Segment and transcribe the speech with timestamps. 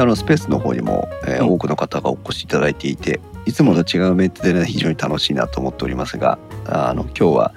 [0.00, 7.54] ターのスペースの方にも、えーうん多くの方がお越しいただいていていつもと違うメンツでね非常に楽しいなと思っておりますがあの今日は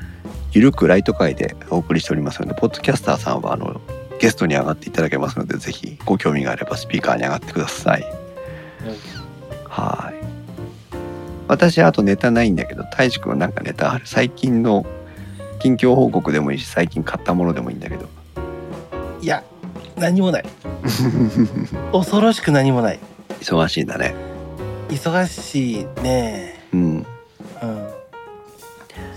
[0.52, 3.80] ゆるくライト会でお送りしておりますのでポッドキャスターさんはあの
[4.20, 8.06] ゲストに上がっていただけますのでぜひご興味があればスピーカーに上がってください。
[9.68, 10.26] はい。
[11.48, 14.06] 私あとネタないんだけど、太一くんはなんかネタある？
[14.06, 14.86] 最近の
[15.60, 18.08] 近況報告でもいいし、最近買ったものでもいいんだけど。
[19.98, 20.46] 何もない
[21.94, 23.00] 恐ろしく何もない
[23.42, 24.14] 忙しいんだね。
[24.90, 26.80] 忙しいねうん。
[26.82, 27.88] うん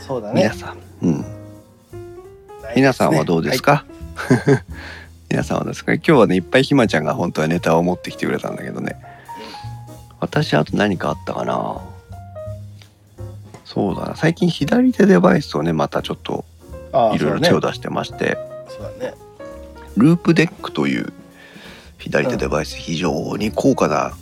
[0.06, 0.78] そうだね皆さん。
[1.02, 1.24] うん。
[2.74, 3.84] 皆さんはどうですか、
[5.30, 5.94] 皆さんはですか？
[5.94, 8.96] 今日はね、いっぱいひまちゃんが本当はネタを持ってきてくれたんだけどね。
[10.20, 11.80] 私あと何かあったかな？
[13.64, 14.16] そうだな。
[14.16, 16.44] 最近左手デバイスをね、またちょっと
[17.14, 18.38] いろいろ手を出してまして。
[18.68, 19.14] そうだね
[19.96, 21.12] ループデックという
[21.98, 24.12] 左手デバイス、非常に高価な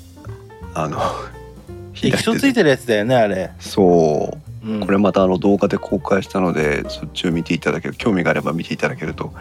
[0.75, 1.00] あの
[2.03, 4.69] 液晶ついててるやつだよねあれ、そう。
[4.69, 9.33] うん、これまたあの動画で公開したのでそっちを見ていただける興味があれば見ていただけると、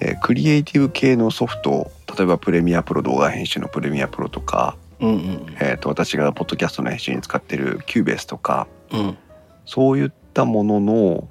[0.00, 5.46] えークリエイティブ系のソフト例えばプレミアプロ動画編集のプレミアプロとか、うんうん。
[5.60, 9.16] えー、と私がポッドキャストの編集に使ってるキューベースとかうん。
[9.64, 11.28] そういったもののお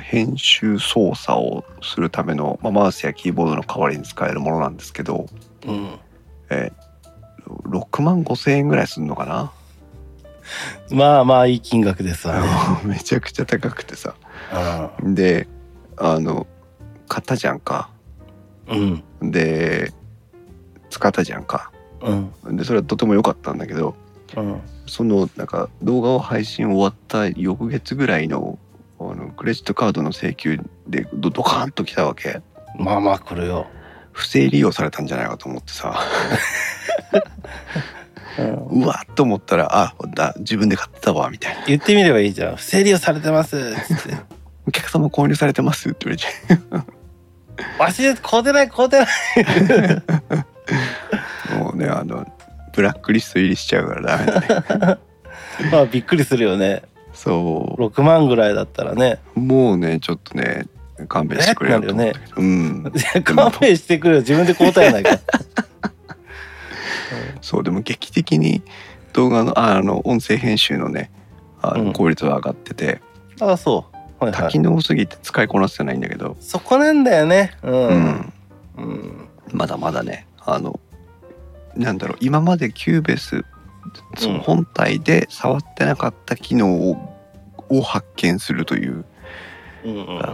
[0.00, 5.26] 編集操作をするための、まあ、マウスやキーボードの代わりに使えるものなんですけど、
[5.66, 5.98] うん。
[6.50, 9.52] えー、6万5千円ぐらいするのかな？
[10.90, 12.48] まあまあいい金額ですわね。
[12.84, 14.14] めちゃくちゃ高くてさ。
[15.02, 15.48] うで
[15.96, 16.46] あの
[17.08, 17.88] 買ったじゃんか。
[18.72, 19.02] ん。
[19.30, 19.92] で
[20.90, 21.72] 使ったじゃんか。
[22.00, 22.56] うん。
[22.56, 23.94] でそれはとても良かったんだけど
[24.36, 24.60] うん。
[24.86, 28.58] そのなんか動画を配信終わった翌月ぐらいの
[29.10, 32.40] あのクレジットカードの請求でドドカーンと来たわけ。
[32.78, 33.66] まあまあ来るよ、
[34.12, 35.98] 不正利用されたんじゃないかと思ってさ。
[38.38, 41.64] うん、うわっと思ったらあだ自分で買ってたわみたいな。
[41.66, 42.56] 言ってみればいいじゃん。
[42.56, 43.56] 不正利用されてます。
[43.56, 44.16] っつって
[44.66, 46.18] お客様購入されてますって言わ
[46.66, 46.82] れて
[47.78, 49.08] わしで買うてない買うてない。
[51.58, 52.26] もうねあの
[52.74, 54.40] ブラックリスト入りしちゃうからダメだ
[54.78, 54.98] ね。
[55.70, 59.18] まあびっくりするよねそ6万ぐらいだったらね。
[59.36, 60.66] うもうねちょっとね
[61.08, 62.92] 勘弁してくれよと思ったけど、うん。
[63.24, 64.20] 勘弁してくれよ。
[64.20, 65.10] 自分で買うたやないか
[67.40, 68.62] そうでも劇的に
[69.12, 71.10] 動画のああの音声編集のね
[71.60, 71.84] あうん。
[71.86, 73.00] の効率は上がってて、
[73.40, 73.86] ああそ
[74.20, 74.24] う。
[74.24, 74.42] はいはい。
[74.44, 77.52] 多機能すぎて使いこなせてないんだけど、そこなんだよね。
[77.62, 78.32] ううんん、
[78.78, 80.78] うん、まだまだねあの
[81.76, 83.44] なんだろう今までキューベース
[84.16, 87.12] その本体で触ってなかった機能を
[87.68, 89.04] を発見するという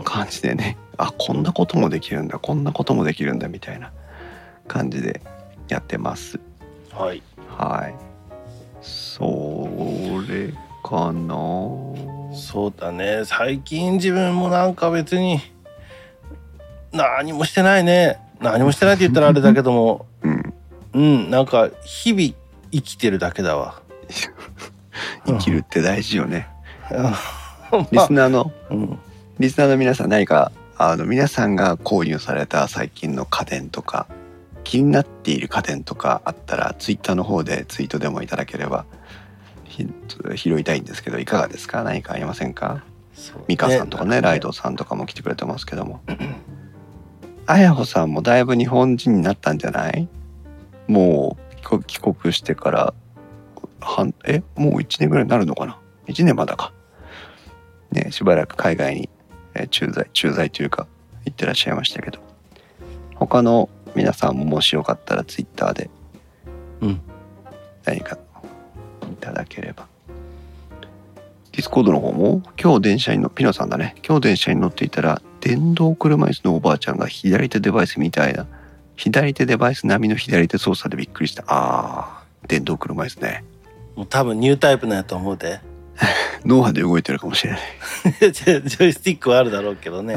[0.05, 3.93] 感じでね、あこんなこともできるんだこんなこともできるんだみたいな
[4.67, 5.21] 感じで
[5.69, 6.41] やってます。
[6.93, 7.23] はい。
[7.57, 7.95] はい。
[8.81, 9.23] そ
[10.29, 11.35] れかな。
[12.35, 13.25] そうだね。
[13.25, 15.41] 最近自分もなんか別に
[16.93, 18.19] 何もしてないね。
[18.41, 20.07] 何もしてないって言ったらあれだけども。
[20.23, 20.55] うん。
[20.93, 21.31] うん。
[21.31, 22.35] なんか日々
[22.73, 23.83] 生きてるだけだわ。
[25.27, 26.49] 生きるって大事よね、
[27.71, 27.87] うん。
[27.93, 28.99] リスナーのうん。
[29.39, 34.07] リスナーの皆さん何かあの皆さんが購入された最近の家電とか
[34.65, 38.85] 気になっている家電とかあったらツイッターの方でツイートでもいただければ
[39.65, 39.87] ひ
[40.37, 41.83] 拾いたいんですけどいかがですか？
[41.85, 42.83] 何かありませんか？
[43.15, 44.21] そうミカさんとかね。
[44.21, 46.01] ライドさんとかも来てくれてますけども。
[47.47, 50.09] あやほさんもだいぶ日本人になったんじゃない？
[50.87, 52.95] もう帰国してから
[53.81, 56.73] 半えもう1年ぐらいになるのかな？1年まだか。
[57.93, 59.09] ねしばらく海外に、
[59.55, 60.87] えー駐在駐在というか
[61.25, 62.21] 行ってらっしゃいましたけど。
[63.15, 65.91] 他の皆さんももしよかったらツイッターで
[66.81, 67.01] うん。
[67.85, 68.17] 何か
[69.11, 69.87] いただければ。
[71.53, 73.97] ディスコードの方も今日電車に乗ピノさんだね。
[74.07, 78.47] 今日電車に乗っていたら電動車椅子のおばあちゃんが左手デバイスみたいな
[78.99, 81.45] 左手デバイス並みの左手操作でびっくりした。
[81.47, 83.45] あー電動車椅子ね。
[83.95, 85.61] もう多分ニュータイプなんやと思うで。
[86.45, 87.61] 脳波で動いてるかもしれない。
[88.33, 90.17] ジョイスティックはあるだろうけどね。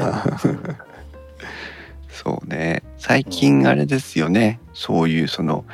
[2.10, 2.82] そうね。
[2.98, 4.58] 最近あれですよね。
[4.74, 5.64] そういうその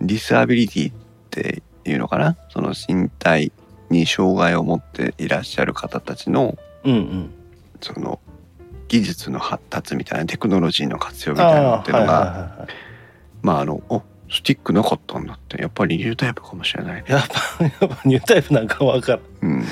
[0.00, 0.94] ディスアビリティっ
[1.28, 2.38] ていうのかな？
[2.48, 3.52] その身体
[3.90, 7.30] に障害を持っていらっしゃる方たちのうんうん。
[7.82, 8.18] その
[8.90, 12.68] 技術の発達みたいなテクノロジーの活用みあたいなのっていうのが、はいはいはい
[13.42, 15.60] まああのおスティックなかったんだって。
[15.60, 17.02] やっぱりニュータイプかもしれない。
[17.02, 17.22] ねやっ
[17.58, 19.64] ぱ やっぱニュータイプなんかわかるうん。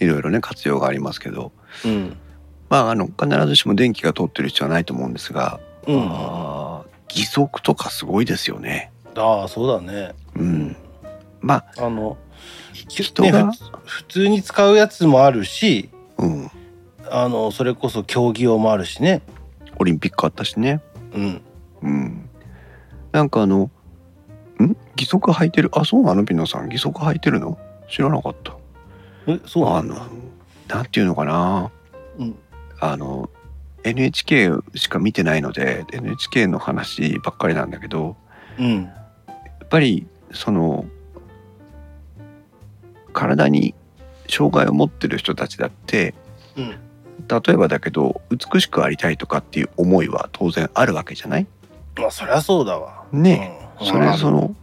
[0.00, 1.52] いろいろね活用がありますけど。
[1.84, 2.16] うん。
[2.68, 6.08] まああの必ずしも電気が通ってる必要はないと思うんですが、うん。
[6.10, 8.90] あー義足とかすごいですよね。
[9.16, 10.14] ああそうだね。
[10.34, 10.76] うん。
[11.40, 12.16] まああの
[12.72, 13.52] 人が、ね
[13.84, 16.01] ふ普通に使うやつもあるしうん、
[17.14, 19.22] あのそれこそ競技用もあるしね
[19.78, 20.80] オリンピックあったしね。
[21.14, 21.40] うん
[21.82, 22.30] うん。
[23.10, 23.70] なんかあの、
[24.60, 24.76] ん？
[24.96, 25.70] 義足履いてる？
[25.72, 26.24] あ、そうなの？
[26.24, 26.70] ピノさん。
[26.70, 27.58] 義足履いてるの？
[27.90, 28.56] 知らなかった。
[29.26, 29.96] えそうなあの
[30.68, 31.70] なんていうのかな。
[32.18, 32.38] うん
[32.80, 33.30] あの、
[33.84, 38.16] NHK しか見てないので、NHK の話ばっかりなんだけど、
[38.58, 38.90] うんや
[39.64, 40.84] っぱりその
[43.12, 43.74] 体に
[44.28, 46.14] 障害を持ってる人たちだって
[46.56, 46.74] うん
[47.28, 51.46] 例えばだけど美しくありたいとかっていう思いは当然あるわけじゃない？
[51.96, 53.04] まあそりゃそうだわ。
[53.12, 53.86] ねうん。
[53.86, 54.54] それその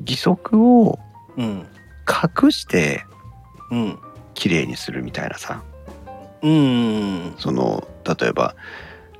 [0.00, 0.98] 義足を
[1.36, 1.66] うん。
[2.42, 3.04] 隠して
[3.70, 3.98] うん。
[4.34, 5.62] 綺麗にするみたいなさ。
[6.42, 7.88] うんその
[8.18, 8.54] 例えば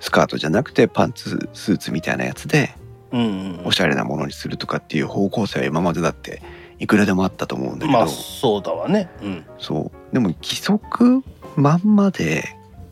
[0.01, 2.75] スカートじゃなくてパンツスーツみたいなやつで
[3.13, 3.63] うん。
[3.65, 6.43] おしゃれなものにするとかっていう方向性は今までだって
[6.79, 9.09] いくらでもあったと思うんだけど、まあそうだわね。
[9.23, 9.47] うん。
[9.59, 10.15] そう。
[10.15, 11.23] でも義足
[11.57, 12.45] まんまで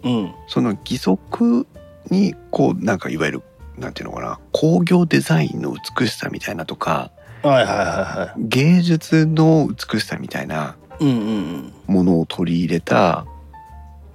[0.03, 0.35] うん。
[0.49, 1.67] その義足
[2.11, 3.43] にこうなんかいわゆる
[3.79, 7.11] なんていうのかな工業デザインの美しさみたいなとか
[7.43, 11.73] はいはいはいは芸術の美しさみたいないうんうん。
[11.87, 13.26] ものを取り入れた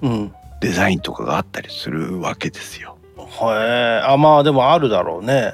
[0.02, 0.12] うん。
[0.12, 2.98] うんデザインとかがあったりするわけですよ。
[3.16, 5.54] はいあまあでもあるだろうね。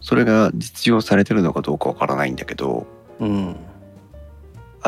[0.00, 2.84] それが実用されてるのかどうかわからないんだけど
[3.20, 3.56] うん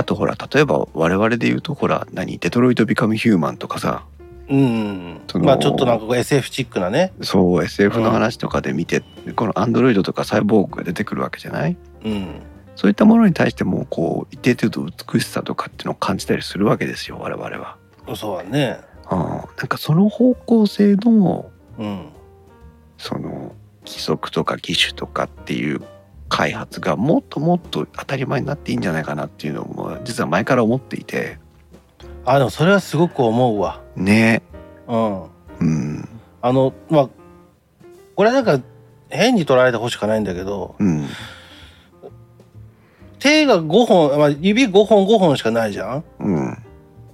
[0.00, 2.38] あとほら例えば我々で言うとほら何？
[2.38, 4.05] デトロイト・ビカム・ヒューマンとかさ
[4.49, 7.12] うんまあちょっとなんか SF チックなね。
[7.20, 9.02] そう SF の話とかで見て、
[9.37, 11.76] このアンドロイドとかサイボーグが出てくるわけじゃない？
[12.05, 12.41] うん。
[12.75, 17.76] そういったものに対してもこう一定程度美しさとかっていうのを感じたりするわけですよ我々は。
[18.17, 18.81] そうだね。
[19.11, 22.08] うん、なんかその方向性のうん。
[22.99, 23.53] その
[23.87, 25.82] 規則とか機種とかっていう
[26.31, 31.38] 開発がもっともっと当たり前になっていいんじゃないかなっていうのも実は前から思っていて。
[32.25, 33.82] あでもそれはすごく思うわ。
[33.97, 34.43] ね。
[34.87, 35.23] うん。
[35.25, 36.09] うん。
[36.41, 37.09] あのまあ
[38.15, 38.61] これなんか
[39.11, 41.06] 変に捉えてほしくないんだけどうん。
[43.19, 46.05] 手が5本、まあ、指5本5本しかないじゃん。
[46.21, 46.59] うん。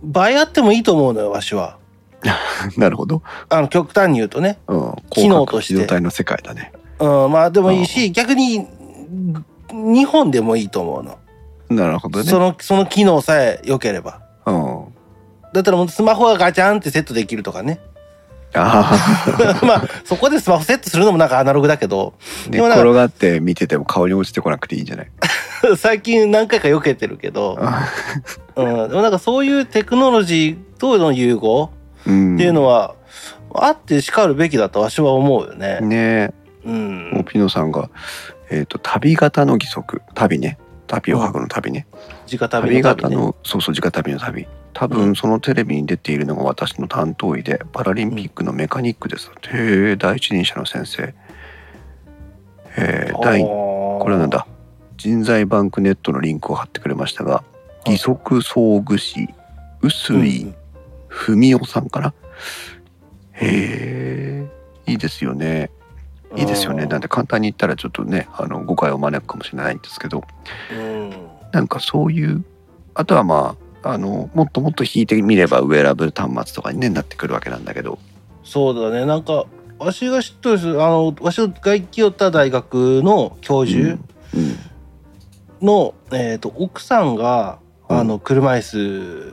[0.03, 1.79] 倍あってもいいと思うのよわしは。
[2.77, 4.59] なるほど、あの極端に言うとね。
[4.69, 5.75] うん、機能として。
[5.75, 6.73] 広角機動隊の世界だね。
[6.99, 7.33] うん。
[7.33, 8.67] まあでもいいし逆に
[9.69, 11.19] 2本でもいいと思うの。
[11.69, 12.27] なるほどね。
[12.27, 14.21] そのその機能さえ良ければ。
[14.47, 14.85] うん。
[15.53, 17.81] だったらもうスマホがガチャンってセットできるとかね。
[18.55, 18.97] あ
[19.63, 22.15] まあそこでスマホセットするのもなんかアナログだけど。
[22.49, 25.11] でも転がって見てても顔に落ちてこなくていいんじゃない？
[25.77, 27.59] 最近何回か避けてるけど、
[28.57, 31.71] うん、でもなんかそういうテクノロジーとの融合
[32.07, 32.95] うんっていうのは、
[33.53, 35.81] あってしかるべきだとわしは思うよね。
[35.81, 36.33] ね。
[36.65, 36.71] う。
[36.71, 37.91] もうんピノさんが、
[38.51, 40.03] えっと旅型の義足。
[40.15, 40.59] 旅ね。
[40.87, 41.85] 旅を履くの旅ね、
[42.33, 42.83] 直旅旅の旅ね。
[42.83, 44.47] 型のそうそう直旅の旅。
[44.73, 44.91] 多うん。
[44.91, 51.13] 分そのテレビに出ているのが私の担当医でパラリンピックのメカニックです、へえ第一人者の先生。
[52.77, 54.47] えー、第ここれはなんだ？
[54.97, 57.43] 人材バンクネットのリンクを貼ってくれましたが
[57.85, 59.29] 義足装具士
[59.83, 60.55] 臼井
[61.09, 62.15] 文夫さんかな、
[63.33, 64.47] へ
[64.87, 65.71] えいいですよね
[66.35, 66.87] いいですよね。
[66.87, 70.25] なんで簡単に言ったらちょっとねあの誤解を招くかもしれないんですけど。
[70.73, 71.11] うん。
[71.53, 72.45] なんかそういう
[72.95, 77.99] あとはまああのもっともっと引いてみればウェアラブル端末とかに、ね、なってくるわけなんだけど。
[78.43, 79.07] そうだね。
[79.07, 79.47] なんか、
[79.79, 83.99] わしが知ってるあの、わしの外気寄った大学の教授
[84.35, 84.59] うん。
[85.61, 87.99] の、えっ、と、奥さんが、うん。
[87.99, 88.63] あの、車椅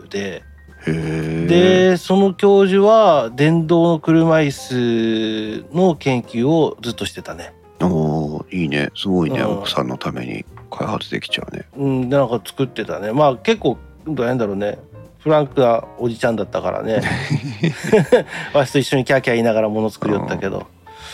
[0.05, 0.43] 子で、
[0.85, 7.53] で、その教授は、電動の車椅子の研究をずっとしてたね。
[7.81, 13.11] おーいいねすごいね、うん奥さんのために開発できちゃうねうん、でなんか作ってたね。
[13.11, 14.79] まあ結構、どうなんだろうね。
[15.19, 17.01] フランクなおじちゃんだったからね。
[18.53, 20.67] わしと一緒にキャーキャー言いながらもの作りよったけど。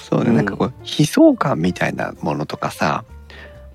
[0.10, 3.04] そうね、うんなんかこう悲壮感みたいなものとかさ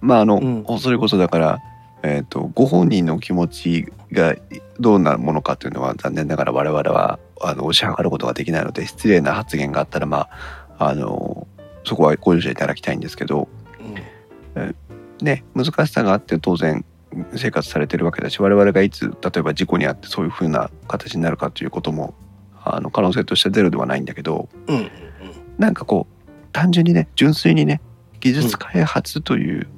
[0.00, 1.58] まああの、うんそれこそだから、
[2.06, 4.36] えー、とご本人の気持ちが
[4.78, 10.28] どうなものかというのは残念ながら我々はあの推し量ることができないので失礼な発言があったらま
[10.78, 11.46] ああの
[11.84, 13.48] そこはご容赦いただきたいんですけど
[15.22, 16.84] ね難しさがあって当然
[17.36, 22.12] 生活されてるわけだし我々がいつ例えば事故にあってそういうふうな形になるかということも
[22.62, 24.76] あの可能性としてゼロではないんだけどうん。
[24.76, 24.90] うん。
[25.56, 27.80] なんかこう単純にね純粋にね
[28.20, 29.68] 技術開発という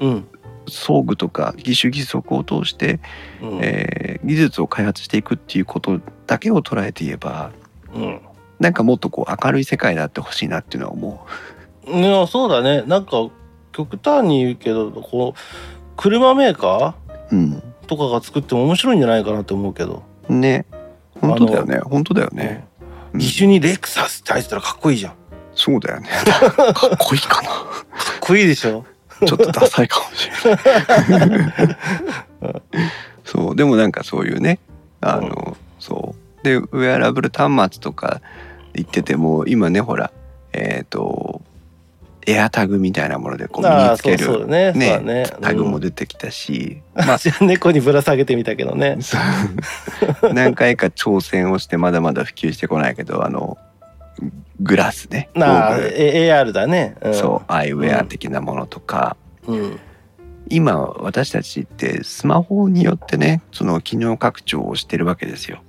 [0.00, 0.28] うん。
[0.68, 3.00] 装具とか義手義足を通して、
[3.42, 3.58] うん。
[3.62, 7.52] えー技術を開発していくっていうことだけを捉えて言えば
[7.94, 8.20] うん。
[8.58, 11.26] なんかもっとこう明るい世界であってほしいなっていうのは思
[11.86, 12.82] いやそうだね。
[12.82, 13.28] なんか
[13.72, 15.40] 極端に言うけどこう
[15.96, 16.96] 車メーカ
[17.30, 17.52] うん。
[17.54, 20.66] ーとかが作っても面白いんじゃないかなって思うけど、ね。
[21.20, 21.78] 本当だよね。
[21.78, 22.66] 本当だよね、
[23.12, 23.20] うん。
[23.20, 25.12] 義手にレクサスって入ってたらかっこいいじゃん。
[25.12, 25.18] か
[25.54, 26.08] そうだよね。
[26.74, 27.50] かっこいいかな。
[27.50, 27.52] っ
[28.20, 28.84] こいいでしょ
[29.24, 31.76] ちょっとダサいかもしれない。
[33.24, 34.58] そうでもなんかそういうね
[35.00, 36.44] あの、そう。
[36.44, 38.20] でウェアラブル端末とか
[38.74, 40.12] 言ってても今ねほら
[40.52, 41.42] えっ、と
[42.26, 44.72] エアタグみたいなものでこう身ああにつけるね。
[44.72, 45.26] ねね。
[45.40, 48.98] タグもうん出てきたし、私は猫にぶら下げてみたけどね。
[50.34, 53.56] 何回か挑戦をしてまだまだ普及してこないけどあの
[54.60, 55.28] グラスね。
[55.34, 59.80] なあ AR だね、うん、そうアイウェア的なものとか、うん。
[60.48, 65.62] 今私たちってスマホによってねその機能拡張をしてるわけですよ。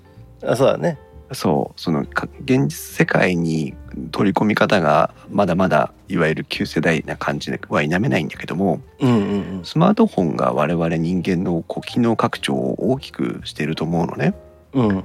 [0.43, 0.99] あそうだね。
[1.33, 3.73] そうそのか現実世界に
[4.11, 14.33] 取り込み方がまだまだいわゆる旧世代な感じは否めないんだけどもうんうんスマートフォンが我々人間のこう機能拡張を大きくしていると思うのね。
[14.73, 15.03] うん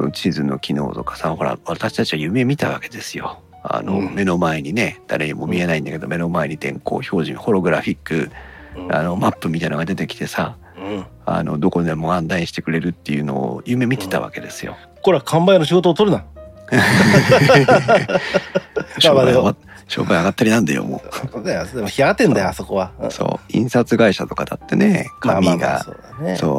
[0.00, 3.42] うん地図の機能とかさほら私たちは夢見たわけですよ。
[3.62, 4.14] あの、うん。
[4.14, 8.30] 目の前にね誰にも見えないんだけど、目の前に電光表示ホログラフィック
[8.76, 8.94] うん。
[8.94, 11.06] あのマップみたいなのが出てきてさうん。
[11.24, 14.76] あのどこでも案内してくれるっていうのを夢見てたわけですよ。
[15.02, 16.24] これは看板屋の仕事を取るな
[19.88, 21.00] 商売上がったりなんだよも
[21.32, 21.66] そうだよ。
[21.66, 21.82] で
[22.26, 22.92] もだよあそこは。
[23.00, 23.10] う。
[23.10, 23.52] そう。
[23.52, 25.92] 印刷会社とかだってね紙まあまあまあがそ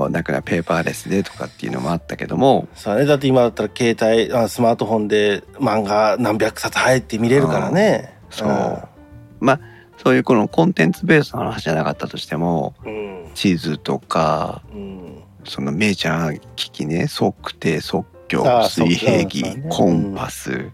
[0.07, 0.23] うだね。
[0.23, 2.67] かペーパーレスでとかっていうのもあったけども。
[2.73, 3.05] そうだね。
[3.05, 8.17] だって今だったら携帯あスマートフォンで漫画何百冊入って見れるからね。
[8.29, 8.89] そう。
[9.97, 13.31] そういうこのコンテンツベースの話じゃなかったとしてもうん。
[13.33, 15.23] 地図とかうん。
[15.43, 20.71] そのメジャー機器ね測定測あ量水平儀そうだねコンパス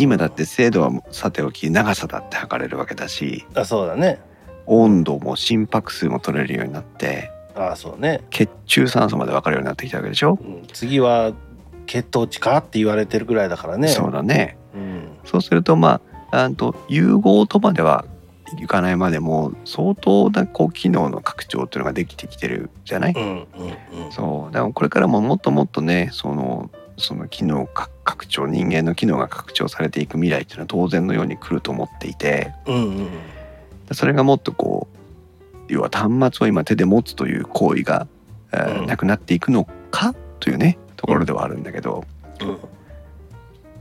[0.00, 4.20] 今だって精度はさておき長さだって測れるわけだしあそうだね。
[4.66, 11.32] 温度も心拍数も取れるようになってあそうね、血中酸素まで分かるようになってきたわけでしょ、うん、次は
[11.86, 13.88] 血糖値かって言われてるぐらいだからね。
[13.88, 14.56] そうだね。
[14.74, 15.08] うん。
[15.24, 18.04] そうするとまああと融合とまでは
[18.58, 24.12] いかないまでも相当なこう機能の拡張っていうのができてきてるじゃない、うんうんうん。
[24.12, 24.54] そう。
[24.54, 33.08] だからこれからももっともっとねそのその機能か拡張人間の機能が拡張されていく未来っていうのは当然のように来ると思っていてうんうん
[33.92, 35.00] それがもっとこう
[35.70, 38.08] 要は端末を今手で持つという行為が、
[38.52, 38.86] えーうん。
[38.86, 42.04] なくなっていくのかというねところではあるんだけど、
[42.40, 42.48] うん。
[42.48, 42.56] ま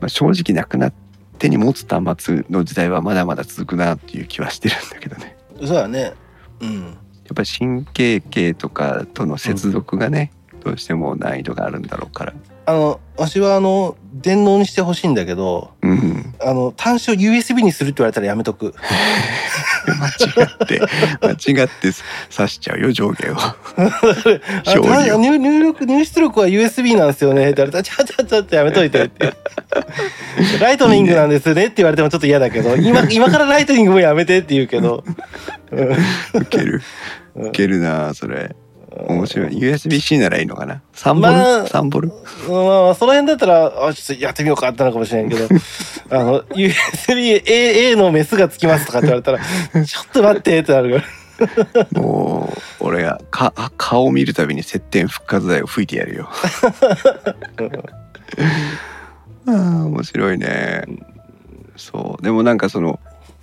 [0.03, 0.93] あ、正直なくな
[1.39, 5.37] 手に持つ端末の時代はまだまだ続くなっていう気はしてるんだけどね。
[5.59, 6.13] そうだね。
[6.61, 6.85] うん。
[6.85, 6.91] や
[7.33, 10.31] っぱり神経系とかとの接続がね、
[10.63, 12.33] どうしても難易度があるんだろうから。
[12.69, 18.75] あのわしはあの電脳にしてほしいんだけどうん、あの端子を USB にするって言われたらやめとく。
[19.89, 20.81] 間違って
[21.19, 21.91] 間違って
[22.35, 23.35] 刺しちゃうよ上下を。
[25.17, 27.49] 入入力入出力は USB なんですよね。
[27.49, 29.33] って言われたらちゃちゃちゃってやめといてって。
[30.61, 35.03] ライトニングなんですねって言われてもちょっと嫌だけど今今からライトニングもやめてって言うけど、
[35.71, 35.97] うん
[36.33, 36.81] ウケる
[37.35, 37.47] うん。
[37.47, 38.55] ウケるなそれ
[39.07, 39.47] 面白い。
[39.49, 42.07] USB-C ならいいのかな？3ボル、まあ3ボル？
[42.09, 42.15] ま
[42.91, 45.47] あその辺だったらあちょっとやってみようかってなるかもしれんけど
[46.11, 49.39] あの USB A, A のメスがつきますとかって言われたら
[49.85, 52.01] ちょっと待ってってなるから。
[52.01, 56.29] もう俺がかあ顔を見るたびに接点復活剤を吹いてやるよ。
[59.47, 60.83] あー面白いね。
[61.77, 62.23] そう。
[62.23, 62.99] でもなんかその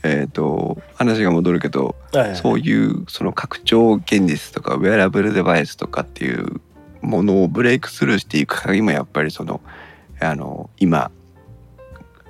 [0.07, 2.37] えっ、と話が戻るけどはいはい。
[2.37, 6.61] そういうその拡張現実とかウェアラブルデバイスとかっていう
[7.03, 9.61] ものをブレイクスルーしていく鍵もやっぱりその
[10.21, 11.11] あの今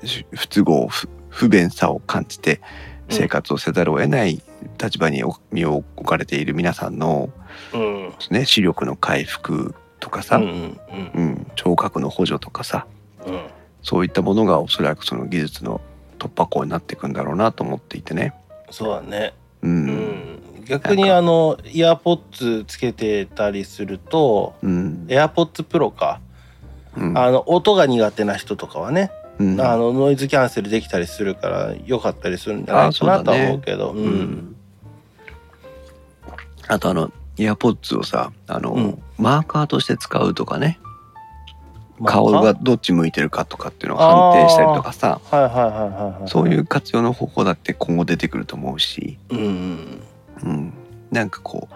[0.05, 2.61] し不都合不不便さを感じて
[3.09, 4.43] 生活をせざるを得ない
[4.83, 7.31] 立場にお身を置かれている皆さんの、
[7.73, 8.15] うん。
[8.31, 10.79] ね、視力の回復とかさ、うんう
[11.15, 11.27] うん。
[11.27, 12.87] ん聴覚の補助とかさ
[13.27, 13.47] うん。
[13.83, 15.81] そういったものがおそらくその技術の
[16.27, 18.35] 突破口になっていくんだろうなと思っていてね。
[18.71, 19.35] そうだね。
[19.63, 19.87] ううん。
[19.87, 25.07] ん逆にあのイヤーポッツつけてたりするとうん。
[25.09, 26.21] エアポッツプロか。
[26.97, 27.17] うん。
[27.17, 29.61] あの音が苦手な人とかはねうん。
[29.61, 33.91] あのノイズキャンセルできたりするから良かったりするんじゃないかなとは思うけど。
[33.91, 34.09] ううん。
[34.09, 34.57] ん
[36.69, 39.03] あとあのイヤポッツをさあの、うん。
[39.19, 40.79] マーカーとして使うとかね。
[40.83, 40.86] まあ
[42.05, 45.21] 顔がどっち向いてるかとかっていうのを判定したりとかさ
[46.27, 50.03] そういう活用の方法だって今後出てくると思うし、うんうん。
[50.43, 50.73] うん、
[51.11, 51.75] なんかこう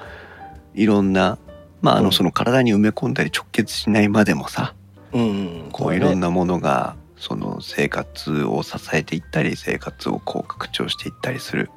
[0.75, 1.39] いろんな
[1.81, 2.05] まああうん。
[2.07, 4.75] のその体に埋め込んだり直結しないまでもさ、
[5.13, 5.25] うんう
[5.69, 5.69] ん。
[5.73, 11.71] こういろんななものがその生活を支えていったり生活をこう拡張していったりする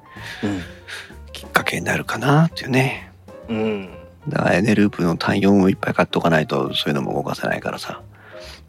[1.34, 3.12] きっかけになるかなっていうね。
[3.50, 3.90] うん、うん、
[4.30, 8.02] だからエネループの単4をいっぱい買っとかないとそういうのも動かせないからさ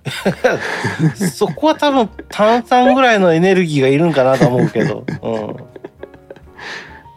[1.32, 5.56] そこは多分炭酸ぐらいのエネルギーがいるんかなと思うけど、うん、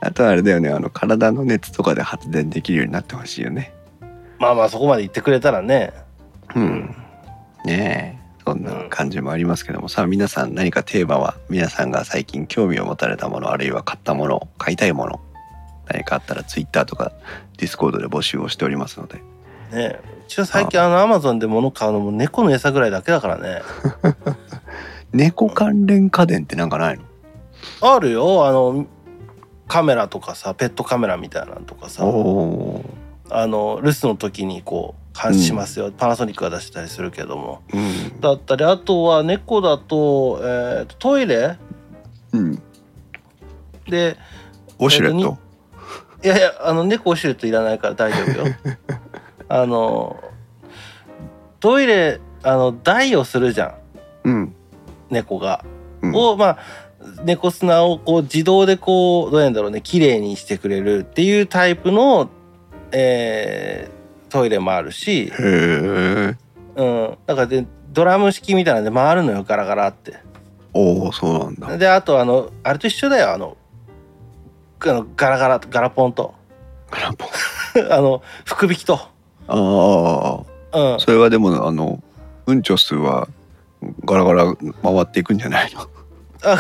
[0.02, 3.74] あとはあれだよねあの体の熱とかで発電できるようになってほしいよね。
[4.40, 5.94] まあまあそこまで言ってくれたらね。
[6.56, 6.96] うん。
[7.66, 15.20] ねえそんな感じもありますけども、さあ皆さん何かテーマは皆さんが最近興味を持たれたものあるいは買ったもの買いたいもの
[15.90, 17.12] 何かあったらツイッターとか
[17.58, 19.22] ディスコードで募集をしておりますので
[19.72, 20.00] ね。
[20.26, 23.62] うちは最近あのアマゾンで物買うのも猫の餌ぐらいだけだからね。
[25.14, 27.04] 猫関連家電ってなんかないの？
[27.96, 28.46] あるよ。
[28.48, 28.86] あの
[29.68, 32.06] カメラとかさペットカメラみたいなのとかさ。
[32.06, 32.84] お
[33.30, 37.62] あの留守の時にこう監視しますよ、パナソニックが出してたりするけども。
[37.74, 38.22] うん。
[38.22, 41.58] だったりあとは猫だと,、えーとトイレ？
[42.32, 42.62] うん。
[43.90, 44.18] で
[44.80, 45.38] ウォシュレット？
[46.24, 48.56] いやいやあの猫ウォシュレットいらないから大丈夫よ
[49.50, 50.22] あの
[51.60, 53.76] トイレあの台をするじゃ
[54.26, 54.30] ん。
[54.30, 54.56] うん。
[55.10, 55.64] 猫が。
[56.02, 56.16] うん。
[56.16, 56.58] をまあ
[57.24, 62.30] 猫砂をこう自動でこうどうやんだろうね綺麗にしてくれるっていうタイプの、
[62.92, 63.98] えー
[64.30, 66.36] トイレもあるし、へえ
[66.76, 70.18] うん、だからでドラム式みたいなんで回るのよガラガラって。
[70.74, 71.78] おおそうなんだ。
[71.78, 73.58] であとあのあれと一緒だよあの
[74.80, 76.34] あのガラガラガラポンと。
[76.92, 77.30] ガラポン。
[77.92, 79.00] あの福引きと。
[79.48, 80.92] ああ。
[80.94, 82.04] うん、それはでもあの
[82.46, 83.28] うんちょ数は
[84.06, 85.82] ガラガラ回っていくんじゃないの？
[86.44, 86.58] あ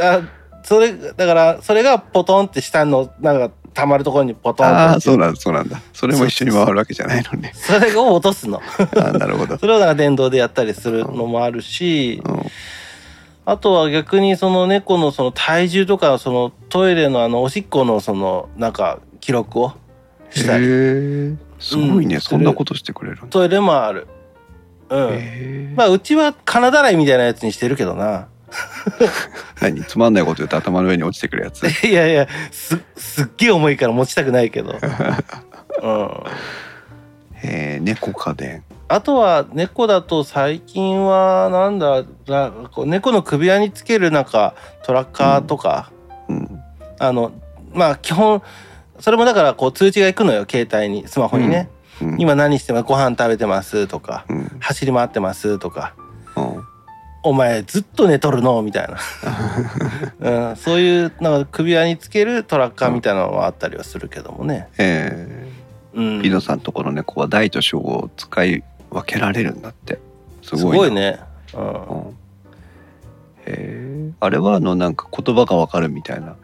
[0.00, 0.22] あ
[0.62, 5.80] それだからそれがポトンって下のなんか溜まるところにポトンとああそうなんだそうなんだ。
[5.92, 7.52] それも一緒に回るわけじゃないのね。
[7.54, 8.60] それを落とすの。
[8.96, 12.22] ああなるほど、 それをだから電動でやったりするのもあるし。
[12.24, 12.42] うん、
[13.44, 19.72] あとは逆にその猫のその体重とかそのトイレのあのおしっこのそのなんか記録を
[20.30, 22.20] したりすごいね、うん。
[22.20, 23.26] そんなことしてくれるんだ。
[23.28, 24.06] トイレもある。
[24.88, 25.74] うん。
[25.76, 28.28] まあうちは金だらいみたいなやつにしてるけどな。
[29.60, 29.84] 何？
[29.84, 31.66] つまんないこと言うと頭の上に落ちてくるやつ？
[31.86, 34.78] いやいやすすっげえ重いから持ちたくないけど。
[35.82, 36.10] うん。
[37.34, 38.62] へえ猫家電。
[38.88, 45.90] あとは猫だと最近はなんだらこう猫の首輪につけるなんかトラッカーとか、
[46.28, 46.60] うん。
[46.98, 47.32] あの
[47.72, 48.42] まあ基本
[49.00, 51.68] それもだからこう通知が行くのよ携帯にスマホにね、
[52.02, 52.20] うん。
[52.20, 54.56] 今何してますご飯食べてますとかうん。
[54.60, 55.94] 走り回ってますとか。
[56.36, 56.64] うん。
[57.22, 58.62] お前ずっと寝とるの？
[58.62, 58.98] みたいな、
[60.50, 65.50] うん、そういうなんか首輪につけるトラッカーみたいなのはあったりはするけどもね、え
[65.94, 69.98] うん、ー、ピノさんとこの猫は大と小を使い分けられるんだって。
[70.42, 70.76] すすごいな。
[70.76, 71.20] ごいね、
[71.54, 71.62] うん。
[71.62, 72.14] うん、へ
[73.46, 74.10] え。
[74.20, 76.36] あれはあのなんか言葉がわかるみたいな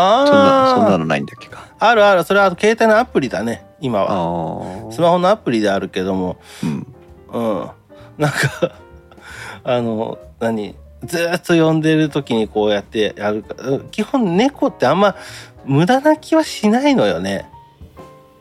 [0.00, 1.66] あそんなそんなあのないんだっけか。
[1.78, 2.24] あるある。
[2.24, 4.88] それは携帯のアプリだね今あは。
[4.88, 6.36] あスマホのアプリであるけども。
[6.62, 6.86] うん。
[7.32, 7.70] うん。
[8.18, 8.72] なんか
[9.64, 13.44] あの何ずーっと呼んでる時にこうやってやる
[13.90, 15.16] 基本猫ってあんま
[15.64, 17.46] 無駄な気はしないのよね、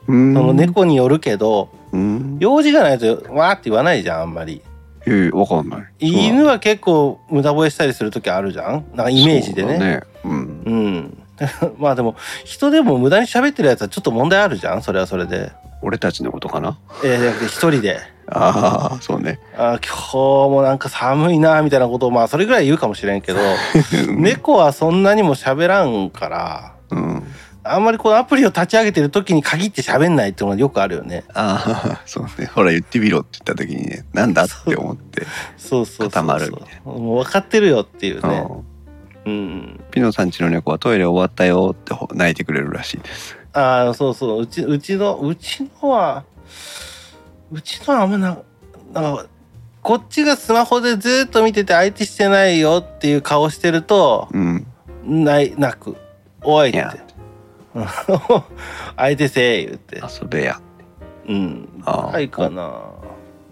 [0.08, 0.34] うん。
[0.34, 2.38] その猫によるけどうん。
[2.40, 4.62] 用事がないとわーって言わないじゃんあんまり。
[5.06, 5.84] へえわかんない。
[6.00, 8.86] 犬は結構無駄吠えしたりする時あるじゃん。
[8.96, 9.70] なんかイメージでね。
[9.70, 10.02] そうだね。
[10.26, 10.32] うん。
[10.34, 11.19] うん
[11.78, 14.82] まあでも人でも無駄に喋ってるやつはちょっと問題あるじゃん？
[14.82, 15.52] それはそれで。
[15.82, 16.78] 俺たちのことかな？
[17.06, 18.02] えー、じゃなくて一人で。
[18.28, 19.40] ああそうね。
[19.58, 23.40] あー今日もなんか寒いなみたいなことをまあそれぐらい言うかもしれんけど
[24.12, 27.24] 猫はそんなにも喋らんからうん。
[27.64, 31.24] あんまりこのアプリを立ち上げてる時に限って喋んないっていうのがよくあるよね。
[31.34, 32.48] ああそうね。
[32.54, 35.26] ほら言ってみろって言った時にねなんだって思って
[35.58, 36.10] そうそうそうそう。
[36.10, 38.46] 固まるみたいもう分かってるよっていうね。
[38.50, 38.69] うん
[39.26, 43.38] うんピノさんちの猫はトイレ終わったよってほ泣いてくれるらしいです。
[43.54, 44.42] ああそうそう。
[44.42, 46.24] うちうちのうちのは
[47.52, 48.38] うちのはあんまな
[48.94, 49.26] なんか
[49.82, 54.66] こっちがスマホでずっと見てて相手してないよっていう顔してるとうん。
[55.06, 55.96] ない泣く
[56.44, 56.78] 「おい」って。
[56.78, 56.96] いや
[58.98, 59.98] 「相手せえ」言って。
[59.98, 60.60] 遊べや。
[61.28, 61.84] うん。
[61.86, 62.82] はいかな。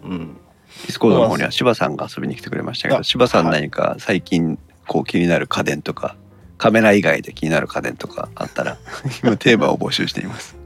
[0.03, 0.38] うん。
[0.84, 3.62] ディスコードの方には柴さんが遊びに来てくれましたけどあ柴さんはい。
[3.62, 6.15] 何か最近こう気になる家電とか
[6.58, 8.78] カメラ以外で気になる家電とかあったら
[9.23, 10.58] 今テーマを募集しています。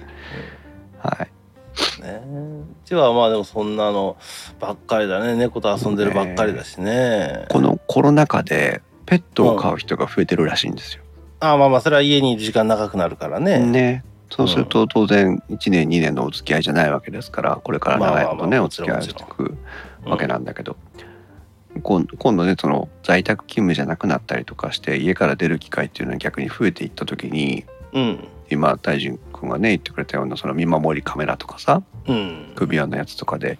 [0.99, 2.01] はい。
[2.01, 2.21] ね。
[2.83, 4.17] うちはまあでもそんなの
[4.59, 5.35] ばっかりだね。
[5.35, 7.45] 猫と遊んでるばっかりだしね。
[7.49, 11.03] このコロナ禍でペットを飼う人が増えてるらしいんですよ。
[11.39, 13.59] あまあまあそれは家にいる時間長くなるからね。
[13.59, 14.03] ね。
[14.29, 19.57] そうすると当然1年2年のお付き合いじゃないわけですからこれから長いことねお付き合いをしていく
[20.05, 20.77] わけなんだけど。
[20.97, 21.10] 今
[21.81, 22.05] 今
[22.35, 33.57] 度ねその在宅勤務じゃなくなったりとかして家から出る機会っていうのは逆に増えていった時にうん今大臣君がね言ってくれたようなその見守りカメラとかさうん首輪のやつとかで、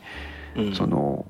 [0.55, 1.25] うんその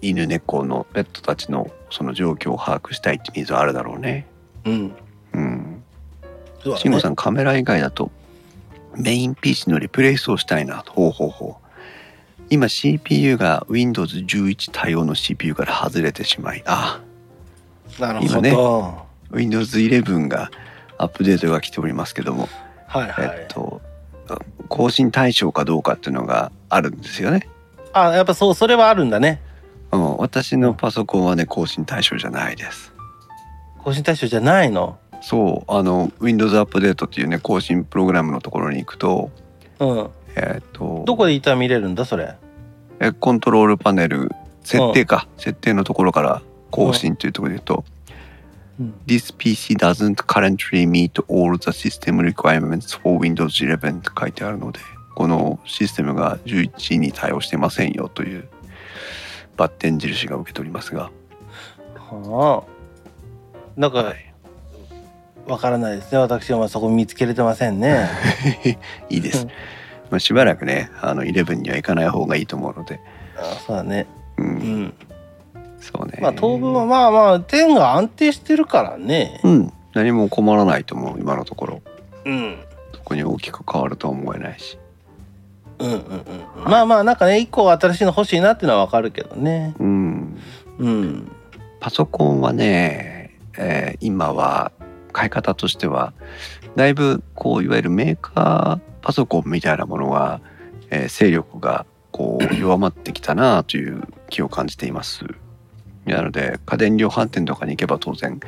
[0.00, 4.26] 犬猫のペットたちのその状況を把握したいってニーズはあるだろうね。
[4.64, 4.92] うん
[5.34, 5.82] うん。
[6.76, 8.10] 慎吾さんカメラ以外だと
[8.96, 10.92] メイン PC のリプレイスをしたいなと。
[10.92, 11.65] ほうほうほう。
[12.48, 17.00] 今 CPU が Windows 11対応の CPU から外れてしまい、あ、
[17.98, 18.56] なるほど、今ね
[19.30, 20.50] Windows 11が
[20.98, 22.48] アップデートが来ておりますけども、
[22.86, 23.80] はいはい、えっと、
[24.68, 27.48] 更新対象かどうかっていうのがあるんですよね。
[27.92, 29.40] あやっぱそうそれはあるんだね。
[29.92, 32.92] うん、私のパソコンはね、更新対象じゃないです。
[33.82, 34.98] 更新対象じゃないの？
[35.22, 39.30] そう、あの、Windows アップデートっていうね、更新プログラムのところに行くと、
[39.78, 42.34] うんえっと、どこで板見れるんだそれ？
[43.00, 44.30] えコントロールパネル、
[44.62, 47.84] 設定か、設定のところから更新というところで言うと、
[48.80, 54.80] うん、This PC doesn't currently meet all the system requirements for Windows 11って書いてあるので、
[55.14, 58.48] このシステムが11に対応してませんよという
[59.56, 61.10] バッテン印が受けておりますが、
[61.96, 63.80] はあ。
[63.80, 64.32] なんかはい。
[65.46, 66.18] わからないですね。
[66.18, 68.08] 私はまあそこ見つけれてませんね。
[69.08, 69.44] いいです。
[69.44, 69.50] うん。
[70.10, 73.00] まあ、しばらくね、あの11には行かない方がいいと思うので、
[73.36, 74.06] あそうだね。
[74.38, 74.82] う、うん。
[74.84, 74.94] ん
[75.80, 76.18] そうね。
[76.20, 79.40] まあ当分はまあまあ点が安定してるからね。
[79.44, 81.82] うん、何も困らないと思う、今のところ。
[82.24, 82.58] うん。
[82.94, 84.78] そこに大きく変わるとは思えないし。
[85.78, 89.74] うんうんうんまあまあなんかね一個新しいの欲しいなっていうのはわかるけどね。
[89.78, 90.38] うん。
[90.78, 91.32] うん。
[91.80, 94.72] パソコンはね、えー今は
[95.12, 96.12] 買い方としては
[96.76, 100.40] だいぶこういわゆるメーカーパソコンみたいなものが、
[100.90, 105.24] えー勢力がこう 弱まってきたなという気を感じています。
[106.06, 108.40] なので家電量販店とかに行けば当然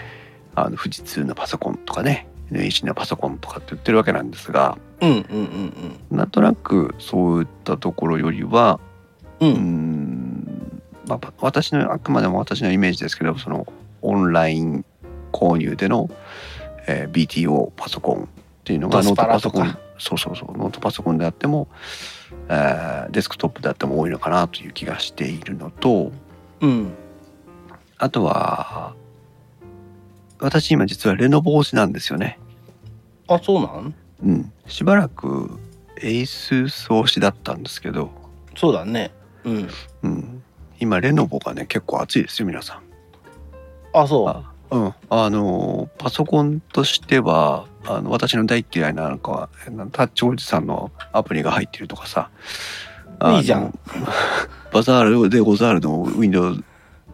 [0.57, 5.19] あの富士通のパソコンとかね NEC のパソコンとかって売ってるわけなんですがうんうん
[6.11, 8.81] うんなんとなくそういったところよりは
[9.39, 9.49] うん。
[9.49, 14.85] ううんんまあ、私のあくまでも私のイメージですけどそのオンライン
[15.33, 16.11] 購入での、
[16.89, 18.27] えー BTO パソコンっ
[18.65, 20.57] ていうのがノートパソコンそうそうそう。
[20.57, 21.69] ノートパソコンであっても、
[22.49, 26.13] えーデスクトップであっても多いのかなという気がしているのと
[26.61, 26.93] うん。
[27.97, 28.95] あとは
[30.41, 32.39] 私今実はレノボ推しなんですよね。
[33.27, 33.95] あそうなん？
[34.23, 35.59] うん、しばらく
[36.01, 38.11] エイス推しだったんですけど、
[38.57, 39.11] そうだね。
[39.45, 39.69] うん。
[40.03, 40.43] うん、
[40.79, 42.83] 今レノボがね結構熱いですよ皆さん。
[43.93, 44.29] あそう。
[44.29, 49.49] あうん、あのパソコンとしてはあの私の大嫌いななんか
[49.93, 52.31] タッチおじさんのアプリが入ってるとかさ。
[53.37, 53.77] いいじゃん。
[54.73, 56.63] バザールでござるの Windows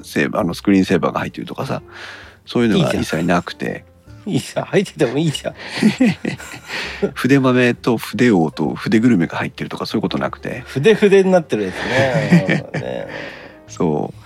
[0.03, 1.83] セーバーあのスクリーンセーバーが入ってるとかさ。
[2.47, 3.85] そういうのが一切なくて。
[4.27, 4.65] いいじゃん。
[4.65, 5.55] 入っててもいいじゃん。
[7.15, 10.61] 筆豆と筆王と筆ぐるめが入ってるとかそういうことなくて。
[10.67, 13.09] 筆筆になってるやつね。
[13.69, 14.25] そう。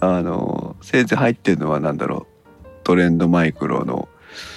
[0.00, 2.37] あのせいぜい入ってるのは何だろう
[2.88, 4.08] トレンドマイクロの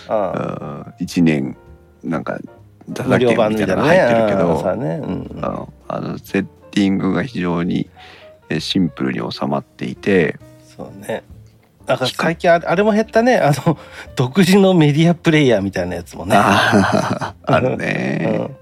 [0.08, 0.94] ああ。
[1.02, 1.58] 1年
[2.02, 2.39] なんか
[2.88, 7.89] だ無料版みたいなね入ってるけど、あのあのセッティングが非常に
[8.48, 11.24] えシンプルに収まっていてそうね。
[11.86, 13.36] なんか最近あれも減ったね。
[13.36, 13.78] あの
[14.15, 16.38] 独自のメディアプレイヤーみたいなやつもね。
[16.38, 18.56] あるうね、ん。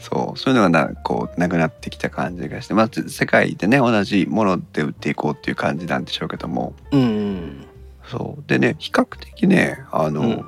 [0.00, 0.38] そう。
[0.38, 6.74] そういうのがなこうなくなってきた感じがしてまず世界でね同じもので売っていこうっていう感じなんでしょうけども。
[6.90, 7.63] うん
[8.10, 8.44] そう。
[8.46, 10.44] でね比較的ねあの、うん。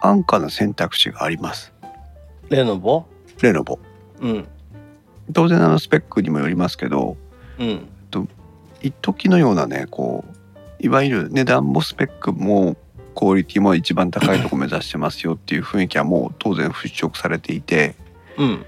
[0.00, 1.72] 安価な選択肢があります。
[2.50, 3.06] レノボ
[3.40, 3.78] レノボ
[4.20, 4.48] うん。
[5.32, 7.16] 当然あのスペックにもよりますけど
[7.58, 7.88] うん。
[8.82, 10.34] 一時のようなねこう
[10.78, 12.76] いわゆる値段もスペックも
[13.14, 17.94] クオリティも一番高いとこ目指してますよっていう雰囲気はもう当然払拭されていて、
[18.36, 18.66] うん。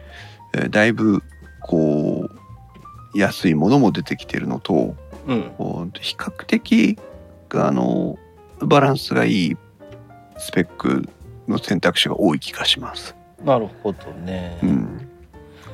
[0.54, 1.22] えーだいぶ
[1.60, 2.30] こ
[3.14, 4.94] う安いものも出てきてるのと
[5.26, 5.52] うん。
[6.00, 6.96] 比較的
[7.54, 8.18] あの
[8.60, 9.56] バランスがいい
[10.38, 11.08] スペック
[11.48, 13.14] の選択肢が多い気がします。
[13.44, 14.58] なるほどね。
[14.62, 15.08] うん、